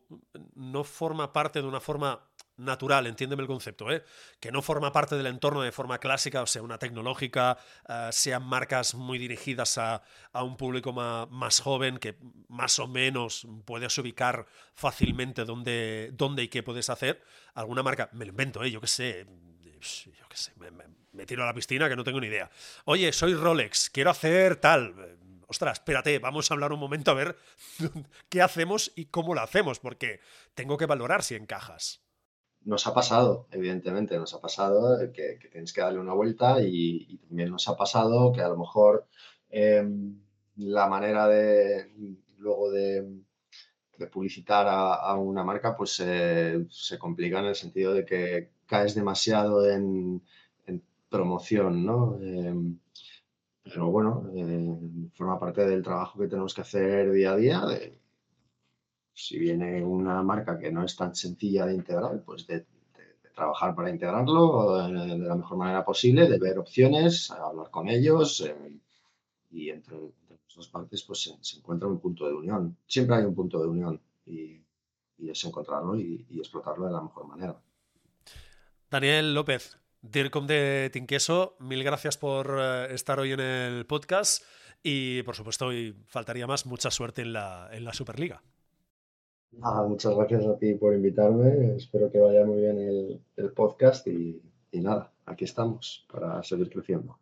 no 0.55 0.83
forma 0.83 1.31
parte 1.31 1.61
de 1.61 1.67
una 1.69 1.79
forma 1.79 2.33
natural, 2.57 3.07
entiéndeme 3.07 3.41
el 3.41 3.47
concepto, 3.47 3.91
¿eh? 3.91 4.03
que 4.39 4.51
no 4.51 4.61
forma 4.61 4.91
parte 4.91 5.15
del 5.15 5.27
entorno 5.27 5.61
de 5.61 5.71
forma 5.71 5.99
clásica, 5.99 6.41
o 6.41 6.47
sea, 6.47 6.61
una 6.61 6.77
tecnológica, 6.77 7.57
eh, 7.87 8.09
sean 8.11 8.43
marcas 8.43 8.95
muy 8.95 9.17
dirigidas 9.17 9.77
a, 9.77 10.01
un 10.33 10.57
público 10.57 10.93
más, 10.93 11.59
joven 11.59 11.97
que 11.97 12.15
más 12.47 12.79
o 12.79 12.87
menos 12.87 13.47
puedes 13.65 13.97
ubicar 13.97 14.45
fácilmente 14.73 15.45
dónde, 15.45 16.11
dónde 16.13 16.43
y 16.43 16.47
qué 16.47 16.63
puedes 16.63 16.89
hacer. 16.89 17.21
Alguna 17.53 17.83
marca, 17.83 18.09
me 18.13 18.25
lo 18.25 18.31
invento, 18.31 18.63
¿eh? 18.63 18.71
yo 18.71 18.81
qué 18.81 18.87
sé, 18.87 19.25
yo 19.25 20.27
qué 20.29 20.37
sé, 20.37 20.51
me, 20.57 20.71
me 21.11 21.25
tiro 21.25 21.43
a 21.43 21.45
la 21.45 21.53
piscina 21.53 21.87
que 21.87 21.95
no 21.95 22.03
tengo 22.03 22.19
ni 22.19 22.27
idea. 22.27 22.49
Oye, 22.85 23.11
soy 23.13 23.33
Rolex, 23.33 23.89
quiero 23.89 24.09
hacer 24.09 24.57
tal. 24.57 25.17
Ostras, 25.47 25.79
espérate, 25.79 26.17
vamos 26.19 26.49
a 26.49 26.53
hablar 26.55 26.73
un 26.73 26.79
momento 26.79 27.11
a 27.11 27.13
ver 27.13 27.37
qué 28.29 28.41
hacemos 28.41 28.91
y 28.95 29.05
cómo 29.05 29.35
lo 29.35 29.41
hacemos, 29.41 29.79
porque 29.79 30.19
tengo 30.55 30.77
que 30.77 30.85
valorar 30.85 31.23
si 31.23 31.35
encajas. 31.35 32.02
Nos 32.65 32.87
ha 32.87 32.93
pasado, 32.93 33.47
evidentemente, 33.51 34.17
nos 34.17 34.33
ha 34.33 34.41
pasado 34.41 34.97
que, 35.11 35.39
tienes 35.51 35.73
que 35.73 35.81
darle 35.81 35.99
una 35.99 36.13
vuelta 36.13 36.61
y, 36.61 37.17
también 37.27 37.51
nos 37.51 37.67
ha 37.67 37.75
pasado 37.75 38.31
que 38.31 38.41
a 38.41 38.49
lo 38.49 38.57
mejor 38.57 39.05
em, 39.49 40.19
la 40.57 40.87
manera 40.87 41.27
de 41.27 41.91
luego 42.37 42.71
de, 42.71 43.05
publicitar 44.11 44.67
a, 44.69 45.15
una 45.15 45.43
marca 45.45 45.77
pues 45.77 45.91
se 45.91 46.99
complica 46.99 47.39
en 47.39 47.45
el 47.45 47.55
sentido 47.55 47.93
de 47.93 48.05
que 48.05 48.49
caes 48.65 48.95
demasiado 48.95 49.69
en, 49.69 50.21
promoción, 51.09 51.85
¿no? 51.85 52.17
Em, 52.19 52.79
pero 53.63 53.91
bueno, 53.91 54.29
eh, 54.35 55.09
forma 55.13 55.39
parte 55.39 55.63
del 55.65 55.83
trabajo 55.83 56.19
que 56.19 56.27
tenemos 56.27 56.55
que 56.55 56.61
hacer 56.61 57.11
día 57.11 57.33
a 57.33 57.35
día. 57.37 57.61
Si 59.13 59.37
viene 59.37 59.83
una 59.83 60.21
marca 60.23 60.57
que 60.57 60.71
no 60.71 60.83
es 60.83 60.95
tan 60.95 61.15
sencilla 61.15 61.65
de 61.65 61.75
integrar, 61.75 62.23
pues 62.23 62.47
de, 62.47 62.65
trabajar 63.33 63.73
para 63.75 63.89
integrarlo 63.89 64.87
de, 64.87 65.17
la 65.17 65.35
mejor 65.35 65.57
manera 65.57 65.83
posible, 65.83 66.29
de 66.29 66.37
ver 66.37 66.59
opciones, 66.59 67.31
hablar 67.31 67.71
con 67.71 67.89
ellos 67.89 68.41
eh, 68.41 68.79
y 69.49 69.69
entre, 69.69 69.97
las 70.29 70.55
dos 70.55 70.67
partes 70.67 71.03
pues 71.03 71.33
se, 71.41 71.57
encuentra 71.57 71.87
un 71.87 71.99
punto 71.99 72.27
de 72.27 72.33
unión. 72.33 72.77
Siempre 72.85 73.15
hay 73.15 73.23
un 73.23 73.33
punto 73.33 73.59
de 73.59 73.67
unión 73.67 74.01
y, 74.25 74.59
es 75.17 75.43
encontrarlo 75.45 75.97
y, 75.97 76.25
y 76.29 76.39
explotarlo 76.39 76.85
de 76.85 76.91
la 76.91 77.01
mejor 77.01 77.25
manera. 77.25 77.55
Daniel 78.91 79.33
López, 79.33 79.79
DIRCOM 80.01 80.45
de 80.47 80.89
Tinqueso, 80.91 81.55
mil 81.59 81.81
gracias 81.83 82.17
por 82.17 82.57
eh, 82.59 82.93
estar 82.93 83.19
hoy 83.19 83.31
en 83.31 83.39
el 83.39 83.85
podcast 83.85 84.43
y 84.83 85.23
por 85.23 85.35
supuesto 85.35 85.67
hoy 85.67 85.95
faltaría 86.07 86.45
más, 86.45 86.65
mucha 86.65 86.91
suerte 86.91 87.21
en 87.21 87.33
la, 87.33 87.69
en 87.71 87.85
la 87.85 87.93
Superliga. 87.93 88.43
Muchas 89.87 90.15
gracias 90.15 90.45
a 90.45 90.57
ti 90.57 90.73
por 90.75 90.93
invitarme, 90.93 91.75
espero 91.75 92.11
que 92.11 92.19
vaya 92.19 92.45
muy 92.45 92.61
bien 92.61 92.77
el, 93.37 93.51
podcast 93.53 94.07
y 94.07 94.41
nada, 94.71 95.11
aquí 95.25 95.45
estamos 95.45 96.05
para 96.11 96.41
seguir 96.43 96.69
creciendo. 96.69 97.17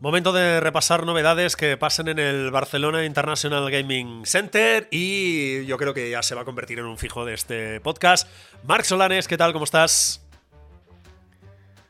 Momento 0.00 0.32
de 0.32 0.60
repasar 0.60 1.04
novedades 1.04 1.56
que 1.56 1.76
pasen 1.76 2.06
en 2.06 2.20
el 2.20 2.52
Barcelona 2.52 3.04
International 3.04 3.68
Gaming 3.68 4.24
Center 4.24 4.86
y 4.92 5.66
yo 5.66 5.76
creo 5.76 5.92
que 5.92 6.08
ya 6.08 6.22
se 6.22 6.36
va 6.36 6.42
a 6.42 6.44
convertir 6.44 6.78
en 6.78 6.86
un 6.86 6.96
fijo 6.96 7.24
de 7.24 7.34
este 7.34 7.80
podcast. 7.80 8.28
Marc 8.62 8.84
Solanes, 8.84 9.26
¿qué 9.26 9.36
tal? 9.36 9.52
¿Cómo 9.52 9.64
estás? 9.64 10.24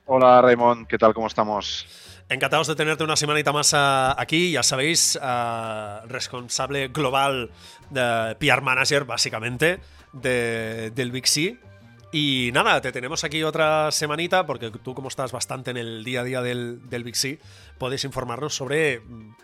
Hola 0.07 0.41
Raymond, 0.41 0.87
¿qué 0.87 0.97
tal? 0.97 1.13
¿Cómo 1.13 1.27
estamos? 1.27 2.08
Encantados 2.31 2.67
de 2.67 2.77
tenerte 2.77 3.05
una 3.05 3.17
semanita 3.17 3.53
más 3.53 3.73
ah, 3.73 4.15
aquí, 4.19 4.53
ya 4.53 4.63
sabéis, 4.63 5.19
ah, 5.23 6.03
responsable 6.09 6.89
global 6.89 7.51
de 7.89 8.37
PR 8.39 8.61
Manager, 8.61 9.05
básicamente, 9.05 9.81
del 10.13 11.11
Big 11.11 11.27
C. 11.27 11.59
Y 12.13 12.51
nada, 12.53 12.83
te 12.83 12.93
tenemos 12.93 13.25
aquí 13.25 13.43
otra 13.43 13.91
semanita, 13.93 14.45
porque 14.45 14.71
tú 14.71 14.95
como 14.95 15.09
estás 15.09 15.33
bastante 15.33 15.71
en 15.71 15.79
el 15.79 16.05
día 16.05 16.21
a 16.21 16.25
día 16.25 16.43
del, 16.43 16.89
del 16.91 17.03
Big 17.03 17.17
C, 17.17 17.39
podéis 17.79 18.05
informarnos 18.05 18.55
sobre... 18.55 19.01
Mm, 19.01 19.35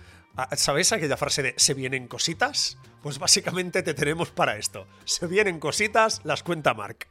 ¿Sabéis 0.57 0.93
aquella 0.93 1.17
frase 1.17 1.43
de 1.43 1.55
se 1.57 1.75
vienen 1.75 2.09
cositas? 2.09 2.77
Pues 3.03 3.21
básicamente 3.21 3.83
te 3.85 3.95
tenemos 3.95 4.31
para 4.31 4.57
esto. 4.57 4.89
Se 5.05 5.29
vienen 5.29 5.61
cositas, 5.61 6.21
las 6.25 6.43
cuenta 6.43 6.75
Mark. 6.75 7.07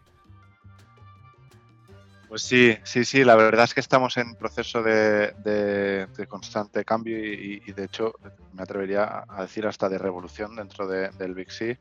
Pues 2.34 2.42
sí, 2.42 2.76
sí, 2.82 3.06
sí, 3.06 3.24
la 3.24 3.36
verdad 3.36 3.66
es 3.66 3.76
que 3.76 3.80
estamos 3.80 4.18
en 4.18 4.34
proceso 4.34 4.82
de, 4.82 6.08
constante 6.28 6.84
cambio 6.84 7.16
y, 7.16 7.60
de 7.60 7.84
hecho 7.84 8.16
me 8.54 8.64
atrevería 8.64 9.24
a 9.30 9.44
decir 9.44 9.68
hasta 9.68 9.88
de 9.88 10.00
revolución 10.00 10.56
dentro 10.56 10.88
del 10.88 11.36
Big 11.36 11.52
C. 11.52 11.78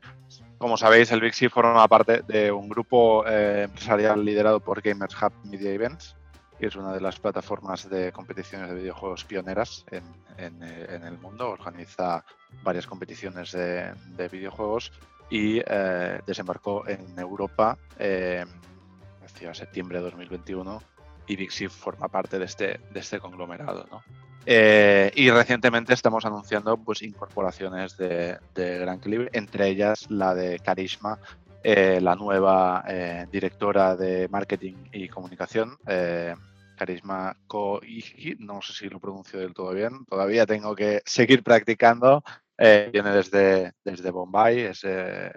Como 0.59 0.77
sabéis, 0.77 1.11
el 1.11 1.21
Big 1.21 1.33
C 1.33 1.49
forma 1.49 1.87
parte 1.87 2.21
de 2.27 2.51
un 2.51 2.69
grupo 2.69 3.25
eh, 3.25 3.63
empresarial 3.63 4.23
liderado 4.23 4.59
por 4.59 4.79
Gamers 4.79 5.19
Hub 5.19 5.33
Media 5.45 5.71
Events, 5.71 6.15
que 6.59 6.67
es 6.67 6.75
una 6.75 6.93
de 6.93 7.01
las 7.01 7.19
plataformas 7.19 7.89
de 7.89 8.11
competiciones 8.11 8.69
de 8.69 8.75
videojuegos 8.75 9.25
pioneras 9.25 9.83
en, 9.89 10.03
eh, 10.61 10.99
el 11.03 11.17
mundo. 11.17 11.49
Organiza 11.49 12.23
varias 12.61 12.85
competiciones 12.85 13.53
de, 13.53 14.29
videojuegos 14.31 14.91
y 15.31 15.63
eh, 15.65 16.21
desembarcó 16.27 16.87
en 16.87 17.17
Europa 17.17 17.75
hacia 19.33 19.53
septiembre 19.53 19.99
de 19.99 20.05
2021 20.05 20.81
y 21.27 21.35
Bixi 21.35 21.67
forma 21.67 22.07
parte 22.07 22.39
de 22.39 22.45
este, 22.45 22.79
de 22.91 22.99
este 22.99 23.19
conglomerado. 23.19 23.87
¿no? 23.91 24.03
Eh, 24.45 25.11
y 25.15 25.29
recientemente 25.31 25.93
estamos 25.93 26.25
anunciando 26.25 26.77
pues, 26.77 27.01
incorporaciones 27.01 27.97
de, 27.97 28.37
gran 28.55 28.99
calibre, 28.99 29.29
entre 29.33 29.67
ellas 29.67 30.09
la 30.09 30.35
de 30.35 30.59
Carisma, 30.59 31.19
eh, 31.63 31.99
la 32.01 32.15
nueva 32.15 32.83
eh, 32.87 33.25
directora 33.31 33.95
de 33.95 34.27
marketing 34.29 34.75
y 34.91 35.07
comunicación. 35.07 35.77
Carisma 36.75 37.37
Koigi, 37.47 38.35
no 38.39 38.61
sé 38.61 38.73
si 38.73 38.89
lo 38.89 38.99
pronuncio 38.99 39.39
del 39.39 39.53
todo 39.53 39.73
bien, 39.73 40.05
todavía 40.05 40.45
tengo 40.45 40.75
que 40.75 41.01
seguir 41.05 41.43
practicando. 41.43 42.23
viene 42.57 43.11
desde, 43.11 43.73
desde 43.85 44.11
Bombay, 44.11 44.61
es, 44.61 44.81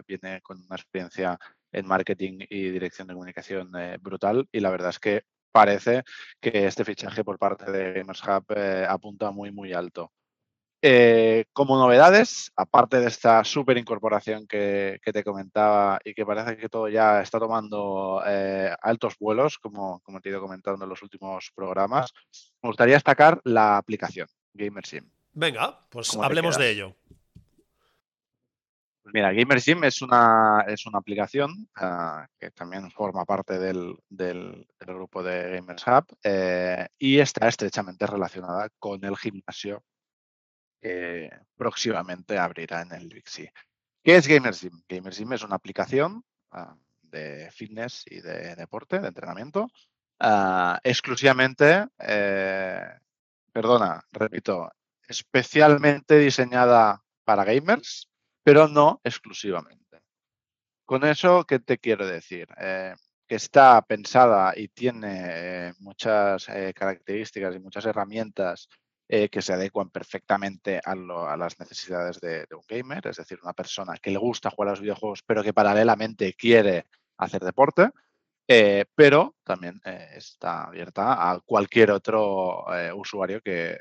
viene 0.07 0.41
con 0.43 0.65
una 0.65 0.77
experiencia 0.77 1.39
en 1.73 1.87
marketing 1.87 2.39
y 2.49 2.71
dirección 2.71 3.09
de 3.09 3.15
comunicación 3.15 3.71
eh, 3.77 3.99
brutal 4.01 4.49
y 4.53 4.61
la 4.61 4.71
verdad 4.71 4.91
es 4.91 4.99
que 4.99 5.23
parece 5.53 6.03
que 6.41 6.67
este 6.67 6.85
fichaje 6.85 7.25
por 7.25 7.39
parte 7.39 7.71
de 7.71 7.95
Gamers 7.95 8.23
Hub 8.23 8.45
eh, 8.55 8.87
apunta 8.89 9.31
muy 9.31 9.53
muy 9.53 9.73
alto. 9.73 10.13
Eh, 10.83 11.47
como 11.53 11.79
novedades, 11.79 12.53
aparte 12.55 13.01
de 13.01 13.09
esta 13.09 13.43
súper 13.43 13.79
incorporación 13.79 14.47
que, 14.47 15.01
te 15.03 15.25
comentaba 15.25 15.99
y 16.05 16.15
que 16.15 16.27
parece 16.27 16.59
que 16.59 16.69
todo 16.69 16.89
ya 16.89 17.23
está 17.23 17.41
tomando 17.41 18.21
altos 18.83 19.17
vuelos, 19.19 19.59
como, 19.59 20.01
como 20.01 20.21
te 20.21 20.29
he 20.29 20.33
ido 20.33 20.41
comentando 20.41 20.85
en 20.85 20.91
los 20.91 21.03
últimos 21.03 21.51
programas, 21.57 22.13
me 22.63 22.69
gustaría 22.69 22.95
destacar 22.95 23.41
la 23.43 23.79
aplicación 23.79 24.29
GamerSim. 24.53 25.11
Venga, 25.33 25.81
pues 25.91 26.15
hablemos 26.17 26.57
de 26.57 26.71
ello. 26.71 26.97
Mira, 29.13 29.33
Gamers 29.33 29.65
Gym 29.65 29.85
es 29.85 30.03
una, 30.03 30.65
es 30.67 30.85
una 30.87 30.99
aplicación 30.99 31.69
ah, 31.77 32.27
que 32.39 32.51
también 32.51 32.91
forma 32.91 33.25
parte 33.25 33.59
del, 33.59 33.97
grupo 34.81 35.23
de 35.23 35.51
Gamers 35.53 35.87
Hub 35.87 36.07
eh, 36.25 36.89
y 36.99 37.19
está 37.19 37.47
estrechamente 37.47 38.07
relacionada 38.07 38.69
con 38.79 39.05
el 39.05 39.17
gimnasio 39.17 39.85
que 40.81 41.31
próximamente 41.57 42.37
abrirá 42.37 42.83
en 42.83 42.93
el 42.93 43.09
Bixi. 43.09 43.49
¿Qué 44.03 44.17
es? 44.17 44.27
Gamers 44.27 44.61
Gym 44.61 45.33
es 45.33 45.43
una 45.43 45.57
aplicación 45.57 46.25
ah, 46.51 46.77
de 47.03 47.49
fitness 47.53 48.05
y 48.07 48.21
de 48.21 48.57
deporte, 48.57 48.99
de 48.99 49.09
entrenamiento, 49.09 49.69
ah, 50.19 50.81
exclusivamente, 50.83 51.87
eh, 51.99 52.89
perdona, 53.53 54.03
repito, 54.11 54.69
especialmente 55.07 56.19
diseñada 56.19 57.01
para 57.25 57.45
gamers 57.45 58.09
pero 58.47 58.69
no 58.69 59.01
exclusivamente. 59.03 60.03
Con 60.85 61.03
eso, 61.03 61.43
¿qué 61.43 61.59
te 61.59 61.79
quiero 61.79 62.07
decir? 62.07 62.47
Eh, 62.61 62.95
que 63.27 63.35
está 63.35 63.83
pensada 63.83 64.53
y 64.57 64.69
tiene 64.69 65.19
eh, 65.25 65.73
muchas 65.81 66.49
eh, 66.51 66.73
características 66.73 67.57
y 67.57 67.59
muchas 67.59 67.87
herramientas 67.87 68.69
que 69.09 69.41
se 69.41 69.53
adecuan 69.53 69.91
perfectamente 69.91 70.81
a, 70.85 70.97
las 70.97 71.61
necesidades 71.61 72.21
de, 72.21 72.45
un 72.53 72.63
gamer, 72.69 73.07
es 73.07 73.17
decir, 73.17 73.39
una 73.41 73.53
persona 73.53 73.97
que 73.99 74.11
le 74.11 74.19
gusta 74.19 74.51
jugar 74.51 74.69
a 74.69 74.73
los 74.73 74.81
videojuegos, 74.81 75.23
pero 75.23 75.45
que 75.45 75.53
paralelamente 75.53 76.35
quiere 76.35 76.87
hacer 77.17 77.45
deporte, 77.45 77.91
pero 78.97 79.37
también 79.45 79.81
está 79.85 80.65
abierta 80.65 81.31
a 81.31 81.39
cualquier 81.39 81.93
otro 81.93 82.65
usuario 82.97 83.41
que 83.43 83.79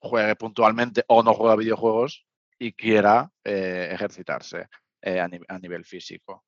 juegue 0.00 0.34
puntualmente 0.34 1.04
o 1.06 1.22
no 1.22 1.32
juega 1.32 1.54
videojuegos 1.54 2.26
y 2.60 2.74
quiera 2.74 3.32
eh, 3.42 3.88
ejercitarse 3.90 4.68
eh, 5.00 5.18
a, 5.18 5.58
nivel 5.58 5.84
físico. 5.84 6.44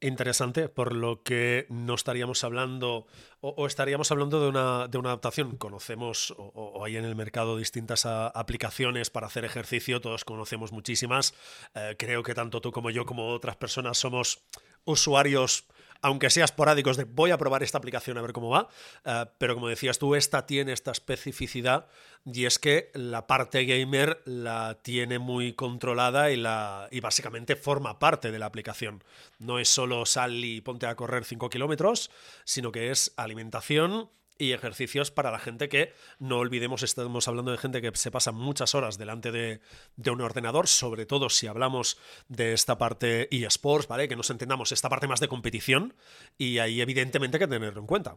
Interesante, 0.00 0.68
por 0.68 0.94
lo 0.94 1.22
que 1.22 1.66
no 1.68 1.94
estaríamos 1.94 2.42
hablando 2.44 3.06
o, 3.40 3.66
estaríamos 3.66 4.10
hablando 4.10 4.40
de 4.40 4.48
una, 4.48 4.88
de 4.88 4.98
una 4.98 5.10
adaptación. 5.10 5.56
Conocemos 5.56 6.34
o, 6.36 6.84
hay 6.84 6.96
en 6.96 7.04
el 7.04 7.16
mercado 7.16 7.56
distintas 7.56 8.06
aplicaciones 8.06 9.10
para 9.10 9.26
hacer 9.26 9.44
ejercicio, 9.44 10.00
todos 10.00 10.24
conocemos 10.24 10.72
muchísimas. 10.72 11.34
Eh, 11.74 11.96
creo 11.98 12.22
que 12.22 12.34
tanto 12.34 12.60
tú 12.60 12.70
como 12.72 12.90
yo 12.90 13.04
como 13.04 13.28
otras 13.28 13.56
personas 13.56 13.98
somos 13.98 14.44
usuarios 14.84 15.66
aunque 16.02 16.30
sea 16.30 16.44
esporádicos 16.44 16.96
de 16.96 17.04
voy 17.04 17.30
a 17.30 17.38
probar 17.38 17.62
esta 17.62 17.78
aplicación 17.78 18.18
a 18.18 18.22
ver 18.22 18.32
cómo 18.32 18.50
va, 18.50 18.68
eh, 19.04 19.24
pero 19.38 19.54
como 19.54 19.68
decías 19.68 19.98
tú, 19.98 20.14
esta 20.14 20.46
tiene 20.46 20.72
esta 20.72 20.90
especificidad 20.90 21.86
y 22.24 22.44
es 22.44 22.58
que 22.58 22.90
la 22.94 23.26
parte 23.26 23.64
gamer 23.64 24.20
la 24.24 24.78
tiene 24.82 25.18
muy 25.18 25.54
controlada 25.54 26.30
y, 26.30 26.36
la, 26.36 26.88
y 26.90 27.00
básicamente 27.00 27.56
forma 27.56 27.98
parte 27.98 28.30
de 28.30 28.38
la 28.38 28.46
aplicación. 28.46 29.02
No 29.38 29.58
es 29.58 29.68
solo 29.68 30.04
sal 30.04 30.44
y 30.44 30.60
ponte 30.60 30.86
a 30.86 30.96
correr 30.96 31.24
5 31.24 31.48
kilómetros, 31.48 32.10
sino 32.44 32.72
que 32.72 32.90
es 32.90 33.12
alimentación, 33.16 34.10
y 34.42 34.52
ejercicios 34.52 35.10
para 35.10 35.30
la 35.30 35.38
gente 35.38 35.68
que, 35.68 35.92
no 36.18 36.38
olvidemos, 36.38 36.82
estamos 36.82 37.28
hablando 37.28 37.52
de 37.52 37.58
gente 37.58 37.80
que 37.80 37.92
se 37.94 38.10
pasa 38.10 38.32
muchas 38.32 38.74
horas 38.74 38.98
delante 38.98 39.30
de, 39.30 39.60
un 40.10 40.20
ordenador, 40.20 40.66
sobre 40.66 41.06
todo 41.06 41.30
si 41.30 41.46
hablamos 41.46 41.98
de 42.28 42.52
esta 42.52 42.76
parte 42.76 43.28
eSports, 43.34 43.86
¿vale? 43.86 44.08
Que 44.08 44.16
nos 44.16 44.30
entendamos, 44.30 44.72
esta 44.72 44.88
parte 44.88 45.06
más 45.06 45.20
de 45.20 45.28
competición, 45.28 45.94
y 46.36 46.58
ahí 46.58 46.80
evidentemente 46.80 47.38
que 47.38 47.46
tenerlo 47.46 47.80
en 47.80 47.86
cuenta. 47.86 48.16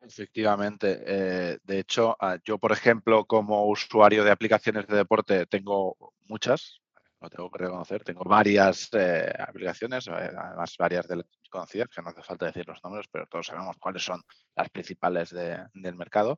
Efectivamente. 0.00 1.02
Eh, 1.06 1.58
de 1.64 1.78
hecho, 1.78 2.16
ah, 2.20 2.38
yo, 2.44 2.58
por 2.58 2.72
ejemplo, 2.72 3.24
como 3.24 3.66
usuario 3.66 4.24
de 4.24 4.30
aplicaciones 4.30 4.86
de 4.86 4.96
deporte, 4.96 5.46
tengo 5.46 5.96
muchas, 6.26 6.80
lo 7.20 7.30
tengo 7.30 7.50
que 7.50 7.64
reconocer. 7.64 8.04
Tengo 8.04 8.24
varias 8.24 8.90
eh, 8.92 9.32
aplicaciones, 9.38 10.06
eh, 10.06 10.10
además 10.12 10.76
varias 10.78 11.08
de 11.08 11.16
conocidas, 11.48 11.88
que 11.88 12.02
no 12.02 12.10
hace 12.10 12.22
falta 12.22 12.46
decir 12.46 12.66
los 12.66 12.82
nombres, 12.82 13.06
pero 13.10 13.26
todos 13.26 13.46
sabemos 13.46 13.76
cuáles 13.78 14.04
son 14.04 14.22
las 14.54 14.68
principales 14.70 15.30
del 15.30 15.96
mercado. 15.96 16.36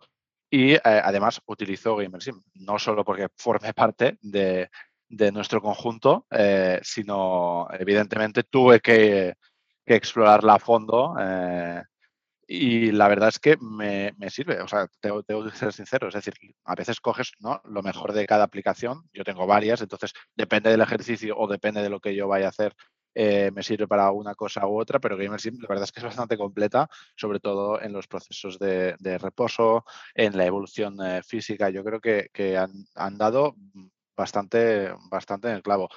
Y 0.51 0.73
eh, 0.73 0.81
además 0.85 1.41
utilizo 1.47 1.97
GamerSim, 1.97 2.43
no 2.55 2.79
solo 2.79 3.05
porque 3.05 3.29
forme 3.37 3.73
parte 3.75 4.19
de, 4.21 4.69
nuestro 5.33 5.61
conjunto, 5.61 6.27
sino 6.83 7.67
evidentemente 7.73 8.45
tuve 8.45 8.81
que, 8.81 9.35
que 9.85 9.95
explorarla 9.97 10.55
a 10.55 10.59
fondo 10.61 11.15
y 12.53 12.91
la 12.91 13.07
verdad 13.07 13.29
es 13.29 13.39
que 13.39 13.57
me, 13.61 14.13
sirve, 14.29 14.61
o 14.61 14.67
sea, 14.67 14.89
tengo, 14.99 15.23
que 15.23 15.57
ser 15.57 15.73
sincero, 15.73 16.09
es 16.09 16.15
decir, 16.15 16.35
a 16.65 16.75
veces 16.75 17.01
coges 17.01 17.31
¿no? 17.39 17.63
lo 17.65 17.81
mejor 17.81 18.13
de 18.13 18.27
cada 18.27 18.43
aplicación, 18.43 19.09
yo 19.13 19.23
tengo 19.23 19.47
varias, 19.47 19.83
entonces 19.83 20.13
depende 20.35 20.69
del 20.69 20.81
ejercicio 20.81 21.39
o 21.39 21.47
depende 21.47 21.81
de 21.81 21.89
lo 21.89 22.01
que 22.01 22.17
yo 22.17 22.27
vaya 22.27 22.47
a 22.47 22.49
hacer, 22.49 22.75
eh, 23.15 23.51
me 23.53 23.63
sirve 23.63 23.89
para 23.89 24.11
una 24.11 24.35
cosa 24.35 24.67
u 24.67 24.79
otra, 24.79 25.01
pero 25.01 25.17
GamerSim 25.17 25.59
la 25.61 25.69
verdad 25.69 25.85
es 25.85 25.93
que 25.93 26.01
es 26.01 26.05
bastante 26.05 26.37
completa, 26.37 26.89
sobre 27.17 27.41
todo 27.41 27.81
en 27.81 27.93
los 27.93 28.07
procesos 28.07 28.59
de, 28.59 28.97
reposo, 29.19 29.85
en 30.15 30.37
la 30.37 30.47
evolución 30.47 30.99
eh, 31.05 31.23
física, 31.23 31.71
yo 31.71 31.85
creo 31.85 32.01
que, 32.01 32.57
han, 32.57 32.73
han, 32.95 33.19
dado 33.19 33.55
bastante, 34.17 34.93
bastante 35.11 35.49
en 35.49 35.55
el 35.55 35.63
clavo. 35.63 35.89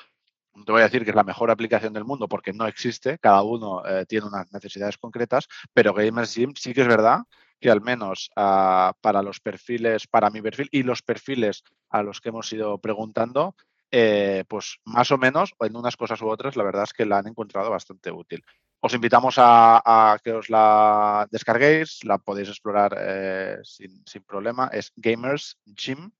No 0.55 0.65
te 0.65 0.71
voy 0.71 0.81
a 0.81 0.85
decir 0.85 1.03
que 1.03 1.09
es 1.09 1.15
la 1.15 1.23
mejor 1.23 1.49
aplicación 1.49 1.93
del 1.93 2.05
mundo 2.05 2.27
porque 2.27 2.53
no 2.53 2.67
existe, 2.67 3.17
cada 3.19 3.41
uno 3.43 3.83
eh, 3.85 4.05
tiene 4.07 4.27
unas 4.27 4.51
necesidades 4.51 4.97
concretas, 4.97 5.47
pero 5.73 5.93
Gamers 5.93 6.35
Gym 6.35 6.53
sí 6.55 6.73
que 6.73 6.81
es 6.81 6.87
verdad 6.87 7.21
que 7.59 7.71
al 7.71 7.81
menos 7.81 8.29
ah, 8.35 8.93
para 9.01 9.23
los 9.23 9.39
perfiles, 9.39 10.05
para 10.05 10.29
mi 10.29 10.41
perfil 10.41 10.67
y 10.71 10.83
los 10.83 11.01
perfiles 11.01 11.63
a 11.89 12.03
los 12.03 12.21
que 12.21 12.29
hemos 12.29 12.51
ido 12.51 12.77
preguntando, 12.77 13.55
eh, 13.95 14.43
pues 14.47 14.79
más 14.85 15.11
o 15.11 15.19
menos, 15.19 15.53
en 15.59 15.75
unas 15.75 15.95
cosas 15.95 16.19
u 16.23 16.27
otras, 16.27 16.55
la 16.55 16.63
verdad 16.63 16.85
es 16.85 16.93
que 16.93 17.05
la 17.05 17.19
han 17.19 17.27
encontrado 17.27 17.69
bastante 17.69 18.11
útil. 18.11 18.43
Os 18.79 18.95
invitamos 18.95 19.35
a, 19.37 20.17
que 20.23 20.31
os 20.33 20.49
la 20.49 21.27
descarguéis, 21.29 22.03
la 22.03 22.17
podéis 22.17 22.49
explorar 22.49 22.97
eh, 22.99 23.59
sin, 23.61 24.03
sin, 24.07 24.23
problema. 24.23 24.67
Es 24.73 24.91
Gamers 24.95 25.59
Gym, 25.65 26.11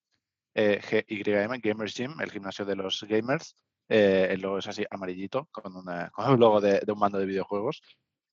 G-Y-M, 0.54 1.58
Gamers 1.64 1.96
Gym, 1.96 2.22
el 2.22 2.30
gimnasio 2.30 2.64
de 2.64 2.76
los 2.76 3.04
gamers. 3.10 3.56
Eh, 3.90 4.28
el 4.30 4.42
logo 4.42 4.60
es 4.60 4.68
así 4.68 4.86
amarillito, 4.92 5.50
con, 5.52 5.76
una, 5.76 6.12
un 6.30 6.40
logo 6.40 6.62
de, 6.62 6.80
de, 6.80 6.92
un 6.92 7.00
mando 7.00 7.18
de 7.18 7.26
videojuegos. 7.26 7.82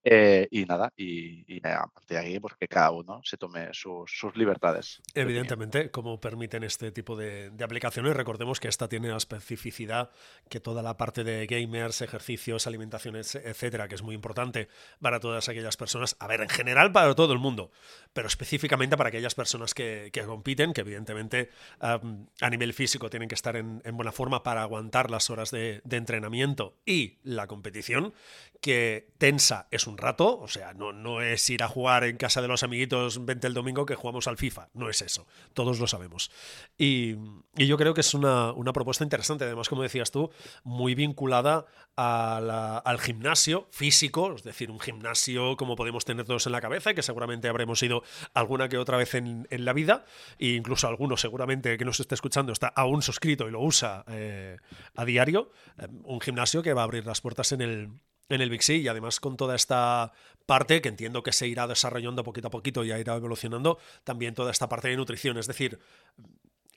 Eh, 0.03 0.49
y 0.51 0.65
nada, 0.65 0.93
y, 0.97 1.59
a 1.63 1.87
partir 1.87 2.17
de 2.17 2.19
ahí, 2.19 2.41
pues 2.41 2.55
que 2.55 2.67
cada 2.67 2.91
uno 2.91 3.21
se 3.23 3.37
tome 3.37 3.69
sus, 3.73 4.09
libertades. 4.35 5.03
Evidentemente, 5.15 5.91
como 5.91 6.19
permiten 6.21 6.65
este 6.65 6.91
tipo 6.91 7.17
de, 7.17 7.53
aplicaciones, 7.63 8.17
recordemos 8.17 8.61
que 8.61 8.69
esta 8.69 8.89
tiene 8.89 9.09
la 9.09 9.19
especificidad 9.19 10.11
que 10.49 10.59
toda 10.59 10.83
la 10.83 10.97
parte 10.97 11.23
de 11.23 11.47
gamers, 11.47 12.01
ejercicios, 12.01 12.67
alimentaciones, 12.67 13.35
etcétera, 13.35 13.89
que 13.89 13.95
es 13.95 14.03
muy 14.03 14.15
importante 14.15 14.69
para 15.01 15.21
todas 15.21 15.51
aquellas 15.51 15.77
personas, 15.77 16.17
a 16.19 16.27
ver, 16.27 16.41
en 16.41 16.49
general 16.49 16.93
para 16.93 17.15
todo 17.15 17.35
el 17.35 17.39
mundo, 17.39 17.71
pero 18.15 18.27
específicamente 18.27 18.97
para 18.97 19.09
aquellas 19.11 19.35
personas 19.35 19.75
que, 19.75 20.11
compiten, 20.27 20.73
que 20.73 20.81
evidentemente 20.81 21.51
a 21.81 22.51
nivel 22.51 22.73
físico 22.73 23.11
tienen 23.11 23.29
que 23.29 23.35
estar 23.35 23.57
en, 23.57 23.83
buena 23.93 24.13
forma 24.13 24.43
para 24.43 24.63
aguantar 24.63 25.11
las 25.11 25.29
horas 25.29 25.51
de, 25.51 25.83
de 25.85 25.97
entrenamiento 25.99 26.79
y 26.87 27.19
la 27.23 27.47
competición, 27.47 28.15
que 28.61 29.09
tensa 29.19 29.69
es 29.71 29.87
un 29.87 29.90
rato, 29.99 30.39
o 30.39 30.49
sea, 30.49 30.75
no, 30.75 30.93
no 30.93 31.23
es 31.23 31.49
ir 31.51 31.63
a 31.63 31.69
jugar 31.69 32.05
en 32.05 32.17
casa 32.17 32.43
de 32.43 32.49
los 32.49 32.63
amiguitos 32.63 33.25
20 33.25 33.47
el 33.47 33.55
domingo 33.55 33.87
que 33.87 33.95
jugamos 33.95 34.29
al 34.29 34.37
FIFA, 34.37 34.69
no 34.75 34.89
es 34.89 35.03
eso, 35.03 35.27
todos 35.55 35.79
lo 35.81 35.87
sabemos. 35.87 36.31
Y, 36.79 37.17
yo 37.55 37.77
creo 37.77 37.95
que 37.95 38.01
es 38.01 38.15
una, 38.15 38.55
propuesta 38.73 39.05
interesante, 39.05 39.45
además, 39.45 39.69
como 39.69 39.83
decías 39.83 40.11
tú, 40.11 40.31
muy 40.65 40.95
vinculada 40.95 41.67
al 41.97 42.99
gimnasio 43.01 43.69
físico, 43.71 44.35
es 44.35 44.43
decir, 44.43 44.71
un 44.71 44.81
gimnasio 44.81 45.57
como 45.57 45.77
podemos 45.77 46.05
tener 46.05 46.25
todos 46.25 46.47
en 46.47 46.53
la 46.53 46.61
cabeza, 46.61 46.95
que 46.95 47.03
seguramente 47.03 47.49
habremos 47.49 47.83
ido 47.83 48.03
alguna 48.33 48.69
que 48.69 48.79
otra 48.79 48.97
vez 48.97 49.15
en, 49.15 49.47
la 49.51 49.73
vida, 49.73 50.05
e 50.39 50.51
incluso 50.51 50.89
alguno 50.89 51.17
seguramente 51.17 51.77
que 51.77 51.85
nos 51.85 52.01
esté 52.01 52.15
escuchando 52.15 52.53
está 52.53 52.69
aún 52.69 53.03
suscrito 53.03 53.47
y 53.47 53.51
lo 53.51 53.61
usa 53.61 54.05
eh, 54.09 54.57
a 54.95 55.05
diario, 55.05 55.51
eh, 55.79 55.89
un 56.05 56.21
gimnasio 56.21 56.63
que 56.63 56.73
va 56.73 56.83
a 56.83 56.85
abrir 56.85 57.05
las 57.05 57.21
puertas 57.21 57.53
en 57.53 57.61
el 57.61 57.91
en 58.31 58.41
el 58.41 58.51
Big 58.51 58.63
y 58.69 58.89
además 58.89 59.21
con 59.21 59.37
toda 59.37 59.55
esta 59.55 60.13
parte 60.47 60.81
que 60.81 60.89
entiendo 60.89 61.23
que 61.23 61.33
se 61.33 61.47
irá 61.47 61.67
desarrollando 61.67 62.25
poquito 62.25 62.49
a 62.49 62.51
poquito 62.51 62.85
y 62.85 62.93
irá 62.93 63.15
evolucionando, 63.15 63.79
también 64.05 64.35
toda 64.35 64.51
esta 64.51 64.69
parte 64.69 64.89
de 64.89 64.97
nutrición. 64.97 65.39
Es 65.39 65.47
decir, 65.47 65.79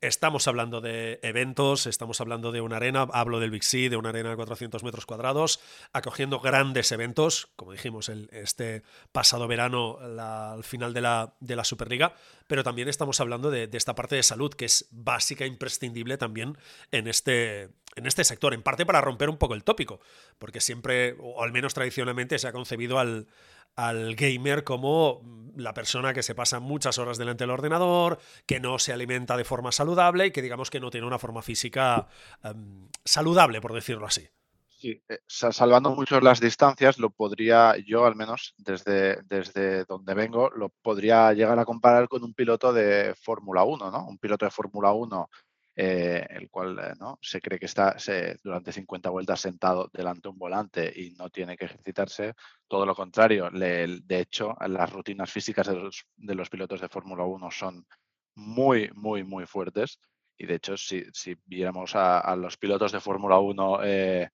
Estamos 0.03 0.49
hablando 0.49 0.81
de 0.81 1.21
eventos, 1.23 1.87
estamos 1.87 2.19
hablando 2.19 2.51
de 2.51 2.59
una 2.59 2.75
arena, 2.75 3.07
hablo 3.13 3.39
del 3.39 3.51
Big 3.51 3.63
C, 3.63 3.89
de 3.89 3.95
una 3.95 4.09
arena 4.09 4.31
de 4.31 4.35
400 4.35 4.83
metros 4.83 5.05
cuadrados, 5.05 5.61
acogiendo 5.93 6.41
grandes 6.41 6.91
eventos, 6.91 7.47
como 7.55 7.71
dijimos 7.71 8.09
el, 8.09 8.27
este 8.33 8.83
pasado 9.13 9.47
verano 9.47 9.99
al 10.01 10.65
final 10.65 10.93
de 10.93 10.99
la, 10.99 11.35
de 11.39 11.55
la, 11.55 11.63
Superliga, 11.63 12.15
pero 12.47 12.65
también 12.65 12.89
estamos 12.89 13.21
hablando 13.21 13.49
de, 13.49 13.69
esta 13.71 13.95
parte 13.95 14.17
de 14.17 14.23
salud 14.23 14.53
que 14.53 14.65
es 14.65 14.89
básica, 14.91 15.45
imprescindible 15.45 16.17
también 16.17 16.57
en 16.91 17.07
este, 17.07 17.69
en 17.95 18.05
este 18.05 18.23
sector, 18.23 18.53
en 18.53 18.63
parte 18.63 18.85
para 18.85 19.01
romper 19.01 19.29
un 19.29 19.37
poco 19.37 19.53
el 19.53 19.63
tópico, 19.63 19.99
porque 20.39 20.61
siempre, 20.61 21.15
o 21.19 21.43
al 21.43 21.51
menos 21.51 21.73
tradicionalmente, 21.73 22.39
se 22.39 22.47
ha 22.47 22.53
concebido 22.53 22.99
al, 22.99 23.27
al 23.75 24.15
gamer 24.15 24.63
como 24.63 25.21
la 25.55 25.73
persona 25.73 26.13
que 26.13 26.23
se 26.23 26.35
pasa 26.35 26.59
muchas 26.59 26.97
horas 26.97 27.17
delante 27.17 27.43
del 27.43 27.51
ordenador, 27.51 28.19
que 28.45 28.59
no 28.59 28.79
se 28.79 28.93
alimenta 28.93 29.37
de 29.37 29.43
forma 29.43 29.71
saludable 29.71 30.27
y 30.27 30.31
que 30.31 30.41
digamos 30.41 30.69
que 30.69 30.79
no 30.79 30.89
tiene 30.89 31.07
una 31.07 31.19
forma 31.19 31.41
física 31.41 32.07
em, 32.43 32.87
saludable, 33.03 33.61
por 33.61 33.73
decirlo 33.73 34.05
así. 34.05 34.27
Sí, 34.67 35.01
eh, 35.07 35.19
salvando 35.27 35.91
mucho 35.95 36.19
las 36.19 36.41
distancias, 36.41 36.99
lo 36.99 37.09
podría 37.09 37.77
yo, 37.77 38.05
al 38.05 38.17
menos 38.17 38.53
desde, 38.57 39.21
desde 39.23 39.85
donde 39.85 40.13
vengo, 40.13 40.49
lo 40.49 40.69
podría 40.81 41.31
llegar 41.31 41.57
a 41.57 41.63
comparar 41.63 42.09
con 42.09 42.21
un 42.21 42.33
piloto 42.33 42.73
de 42.73 43.15
Fórmula 43.15 43.63
1, 43.63 43.91
¿no? 43.91 44.05
Un 44.05 44.17
piloto 44.17 44.43
de 44.43 44.51
Fórmula 44.51 44.91
1 44.91 45.29
eh, 45.75 46.23
el 46.29 46.51
cual 46.51 46.77
eh, 46.77 46.93
¿no? 46.99 47.17
se 47.19 47.41
cree 47.41 47.57
que 47.57 47.65
está 47.65 47.95
durante 48.43 48.71
50 48.71 49.09
vueltas 49.09 49.41
sentado 49.41 49.89
delante 49.91 50.21
de 50.23 50.29
un 50.29 50.37
volante 50.37 50.93
y 50.95 51.11
no 51.17 51.31
tiene 51.31 51.57
que 51.57 51.65
ejercitarse. 51.65 52.33
Todo 52.67 52.85
lo 52.85 52.93
contrario, 52.93 53.49
de 53.51 54.19
hecho, 54.19 54.55
las 54.67 54.91
rutinas 54.91 55.31
físicas 55.31 55.67
de 55.67 56.35
los, 56.35 56.49
pilotos 56.49 56.79
de 56.79 56.89
Fórmula 56.89 57.23
1 57.23 57.49
son 57.49 57.87
muy, 58.35 58.91
muy, 58.93 59.23
muy 59.23 59.47
fuertes. 59.47 59.99
Y 60.37 60.45
de 60.45 60.55
hecho, 60.55 60.77
si, 60.77 61.03
viéramos 61.45 61.95
a, 61.95 62.35
los 62.35 62.55
pilotos 62.57 62.91
de 62.91 62.99
Fórmula 62.99 63.39
1 63.39 63.79
eh, 63.83 64.29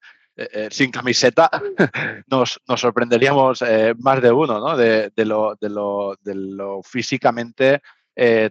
sin 0.70 0.92
camiseta, 0.92 1.50
nos, 2.28 2.60
sorprenderíamos 2.76 3.64
más 4.00 4.22
de 4.22 4.32
uno 4.32 4.76
de, 4.76 5.12
lo, 5.16 5.56
de, 5.56 5.70
lo, 6.36 6.84
físicamente 6.84 7.82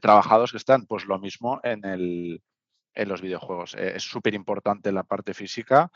trabajados 0.01 0.53
que 0.53 0.59
están. 0.59 0.87
Pues 0.87 1.05
lo 1.05 1.18
mismo 1.18 1.61
en 1.62 1.85
el, 1.85 2.42
en 2.98 3.08
los 3.08 3.22
videojuegos. 3.22 3.74
Eh, 3.74 3.92
es 3.96 4.02
súper 4.02 4.34
importante 4.34 4.90
la 4.92 5.04
parte 5.04 5.32
física, 5.32 5.90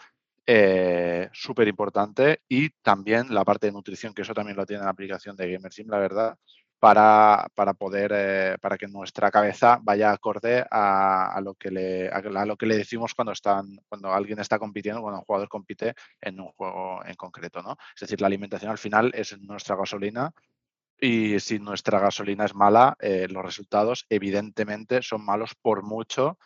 eh, 0.47 1.29
súper 1.33 1.69
importante, 1.69 2.43
y 2.49 2.71
también 2.81 3.35
la 3.35 3.45
parte 3.45 3.67
de 3.67 3.73
nutrición, 3.73 4.15
que 4.15 4.23
eso 4.23 4.35
también 4.35 4.57
lo 4.57 4.65
tiene 4.65 4.85
la 4.85 4.91
aplicación 4.91 5.37
de 5.37 5.51
GamerSim, 5.53 5.89
la 5.89 5.99
verdad, 5.99 6.39
para, 6.79 7.49
para 7.55 7.75
poder, 7.75 8.13
eh, 8.15 8.57
para 8.61 8.79
que 8.79 8.87
nuestra 8.87 9.31
cabeza 9.31 9.81
vaya 9.83 10.13
acorde 10.13 10.65
a, 10.71 11.41
lo 11.43 11.55
que 11.55 11.71
le, 11.71 12.09
a, 12.09 12.47
lo 12.47 12.57
que 12.57 12.67
le 12.67 12.77
decimos 12.77 13.15
cuando, 13.15 13.33
están, 13.33 13.81
cuando 13.89 14.13
alguien 14.13 14.39
está 14.39 14.59
compitiendo, 14.59 15.03
cuando 15.03 15.21
un 15.21 15.25
jugador 15.25 15.49
compite 15.49 15.95
en 16.21 16.41
un 16.41 16.53
juego 16.53 17.05
en 17.05 17.15
concreto. 17.15 17.63
¿no? 17.63 17.77
Es 17.95 18.01
decir, 18.01 18.21
la 18.21 18.29
alimentación 18.29 18.71
al 18.71 18.79
final 18.79 19.13
es 19.15 19.39
nuestra 19.41 19.77
gasolina 19.77 20.33
y 21.01 21.39
si 21.41 21.59
nuestra 21.61 22.01
gasolina 22.01 22.45
es 22.45 22.55
mala, 22.55 22.97
los 23.01 23.45
resultados 23.45 24.07
evidentemente 24.09 25.03
son 25.03 25.25
malos 25.25 25.55
por 25.61 25.83
mucho 25.83 26.39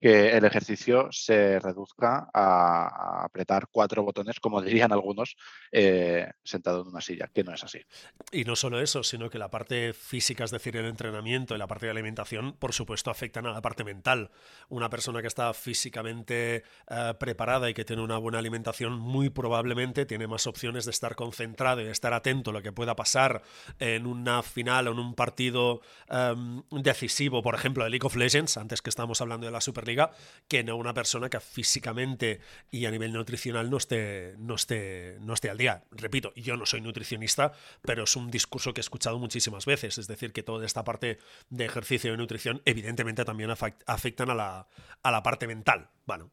que 0.00 0.36
el 0.36 0.44
ejercicio 0.44 1.08
se 1.10 1.60
reduzca 1.60 2.28
a, 2.32 3.24
apretar 3.24 3.68
cuatro 3.70 4.02
botones, 4.02 4.40
como 4.40 4.62
dirían 4.62 4.92
algunos, 4.92 5.36
eh, 5.70 6.26
sentado 6.42 6.82
en 6.82 6.88
una 6.88 7.00
silla, 7.00 7.28
que 7.32 7.44
no 7.44 7.52
es 7.52 7.62
así. 7.62 7.80
Y 8.32 8.44
no 8.44 8.56
solo 8.56 8.80
eso, 8.80 9.02
sino 9.02 9.28
que 9.28 9.38
la 9.38 9.50
parte 9.50 9.92
física, 9.92 10.44
es 10.44 10.50
decir, 10.50 10.76
el 10.76 10.86
entrenamiento 10.86 11.54
y 11.54 11.58
la 11.58 11.66
parte 11.66 11.86
de 11.86 11.92
alimentación, 11.92 12.54
por 12.54 12.72
supuesto, 12.72 13.10
afectan 13.10 13.46
a 13.46 13.52
la 13.52 13.60
parte 13.60 13.84
mental. 13.84 14.30
Una 14.68 14.88
persona 14.88 15.20
que 15.20 15.28
está 15.28 15.52
físicamente 15.52 16.64
eh, 16.88 17.14
preparada 17.18 17.68
y 17.68 17.74
que 17.74 17.84
tiene 17.84 18.02
una 18.02 18.18
buena 18.18 18.38
alimentación, 18.38 18.98
muy 18.98 19.28
probablemente 19.28 20.06
tiene 20.06 20.26
más 20.26 20.46
opciones 20.46 20.84
de 20.86 20.92
estar 20.92 21.14
concentrado 21.14 21.82
y 21.82 21.84
de 21.84 21.90
estar 21.90 22.14
atento 22.14 22.50
a 22.50 22.52
lo 22.54 22.62
que 22.62 22.72
pueda 22.72 22.96
pasar 22.96 23.42
en 23.78 24.06
una 24.06 24.42
final 24.42 24.88
o 24.88 24.92
en 24.92 24.98
un 24.98 25.14
partido 25.14 25.82
em, 26.08 26.62
decisivo, 26.70 27.42
por 27.42 27.54
ejemplo, 27.54 27.84
de 27.84 27.90
League 27.90 28.06
of 28.06 28.16
Legends, 28.16 28.56
antes 28.56 28.80
que 28.82 28.90
estábamos 28.90 29.20
hablando 29.20 29.46
de 29.46 29.52
la 29.52 29.60
Super 29.60 29.89
que 30.48 30.64
no 30.64 30.76
una 30.76 30.94
persona 30.94 31.28
que 31.30 31.40
físicamente 31.40 32.40
y 32.70 32.84
a 32.86 32.90
nivel 32.90 33.12
nutricional 33.12 33.70
no 33.70 33.76
esté, 33.76 34.34
no 34.38 34.54
esté, 34.54 35.16
no 35.20 35.34
esté 35.34 35.50
al 35.50 35.58
día. 35.58 35.84
Repito, 35.90 36.32
yo 36.34 36.56
no 36.56 36.66
soy 36.66 36.80
nutricionista, 36.80 37.52
pero 37.82 38.04
es 38.04 38.16
un 38.16 38.30
discurso 38.30 38.74
que 38.74 38.80
he 38.80 38.82
escuchado 38.82 39.18
muchísimas 39.18 39.66
veces. 39.66 39.98
Es 39.98 40.06
decir, 40.06 40.32
que 40.32 40.42
toda 40.42 40.66
esta 40.66 40.84
parte 40.84 41.18
de 41.50 41.64
ejercicio 41.64 42.12
y 42.12 42.16
nutrición 42.16 42.62
evidentemente 42.64 43.24
también 43.24 43.50
afectan 43.50 44.30
a 44.30 44.34
la, 44.34 44.68
a 45.02 45.10
la 45.10 45.22
parte 45.22 45.46
mental. 45.46 45.88
Bueno, 46.06 46.30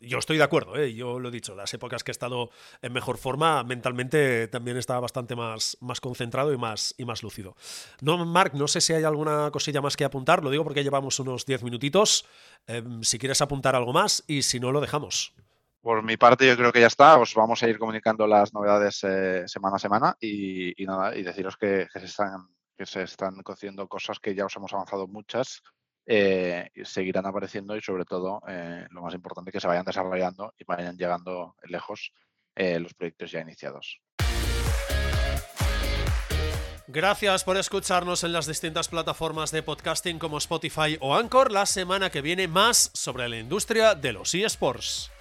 yo 0.00 0.18
estoy 0.18 0.38
de 0.38 0.44
acuerdo, 0.44 0.76
¿eh? 0.76 0.94
yo 0.94 1.18
lo 1.18 1.28
he 1.28 1.32
dicho, 1.32 1.54
las 1.54 1.72
épocas 1.74 2.02
que 2.02 2.10
he 2.10 2.12
estado 2.12 2.50
en 2.82 2.92
mejor 2.92 3.18
forma, 3.18 3.62
mentalmente 3.64 4.48
también 4.48 4.76
estaba 4.76 5.00
bastante 5.00 5.36
más, 5.36 5.76
más 5.80 6.00
concentrado 6.00 6.52
y 6.52 6.58
más, 6.58 6.94
y 6.98 7.04
más 7.04 7.22
lúcido. 7.22 7.56
No, 8.00 8.24
Marc, 8.24 8.54
no 8.54 8.68
sé 8.68 8.80
si 8.80 8.92
hay 8.92 9.04
alguna 9.04 9.50
cosilla 9.50 9.80
más 9.80 9.96
que 9.96 10.04
apuntar, 10.04 10.42
lo 10.42 10.50
digo 10.50 10.64
porque 10.64 10.82
llevamos 10.82 11.18
unos 11.20 11.46
10 11.46 11.62
minutitos. 11.62 12.26
Em, 12.66 13.02
si 13.02 13.18
quieres 13.18 13.40
apuntar 13.42 13.76
algo 13.76 13.92
más 13.92 14.24
y 14.26 14.42
si 14.42 14.60
no, 14.60 14.72
lo 14.72 14.80
dejamos. 14.80 15.34
Por 15.80 16.02
mi 16.02 16.16
parte, 16.16 16.46
yo 16.46 16.56
creo 16.56 16.72
que 16.72 16.80
ya 16.80 16.88
está. 16.88 17.18
Os 17.18 17.34
vamos 17.34 17.62
a 17.62 17.68
ir 17.68 17.78
comunicando 17.78 18.26
las 18.26 18.52
novedades 18.52 19.02
eh, 19.04 19.44
semana 19.46 19.76
a 19.76 19.78
semana 19.78 20.16
y, 20.20 20.74
nada, 20.80 21.16
y 21.16 21.22
deciros 21.22 21.56
que, 21.56 21.88
se 21.90 22.04
están, 22.04 22.48
que 22.76 22.84
se 22.84 23.02
están 23.02 23.42
cociendo 23.42 23.88
cosas 23.88 24.20
que 24.20 24.34
ya 24.34 24.44
os 24.44 24.56
hemos 24.56 24.72
avanzado 24.74 25.06
muchas 25.06 25.62
eh, 26.06 26.70
seguirán 26.84 27.26
apareciendo 27.26 27.76
y 27.76 27.80
sobre 27.80 28.04
todo 28.04 28.42
eh, 28.48 28.86
lo 28.90 29.02
más 29.02 29.14
importante 29.14 29.52
que 29.52 29.60
se 29.60 29.68
vayan 29.68 29.84
desarrollando 29.84 30.54
y 30.58 30.64
vayan 30.64 30.96
llegando 30.96 31.56
lejos 31.62 32.12
eh, 32.54 32.80
los 32.80 32.94
proyectos 32.94 33.30
ya 33.30 33.40
iniciados. 33.40 34.00
Gracias 36.92 37.44
por 37.44 37.56
escucharnos 37.56 38.24
en 38.24 38.32
las 38.32 38.46
distintas 38.46 38.88
plataformas 38.88 39.52
de 39.52 39.62
podcasting 39.62 40.18
como 40.18 40.38
Spotify 40.38 40.98
o 41.00 41.14
Anchor. 41.14 41.52
La 41.52 41.64
semana 41.64 42.10
que 42.10 42.20
viene 42.20 42.48
más 42.48 42.90
sobre 42.94 43.28
la 43.28 43.38
industria 43.38 43.94
de 43.94 44.12
los 44.12 44.34
eSports. 44.34 45.12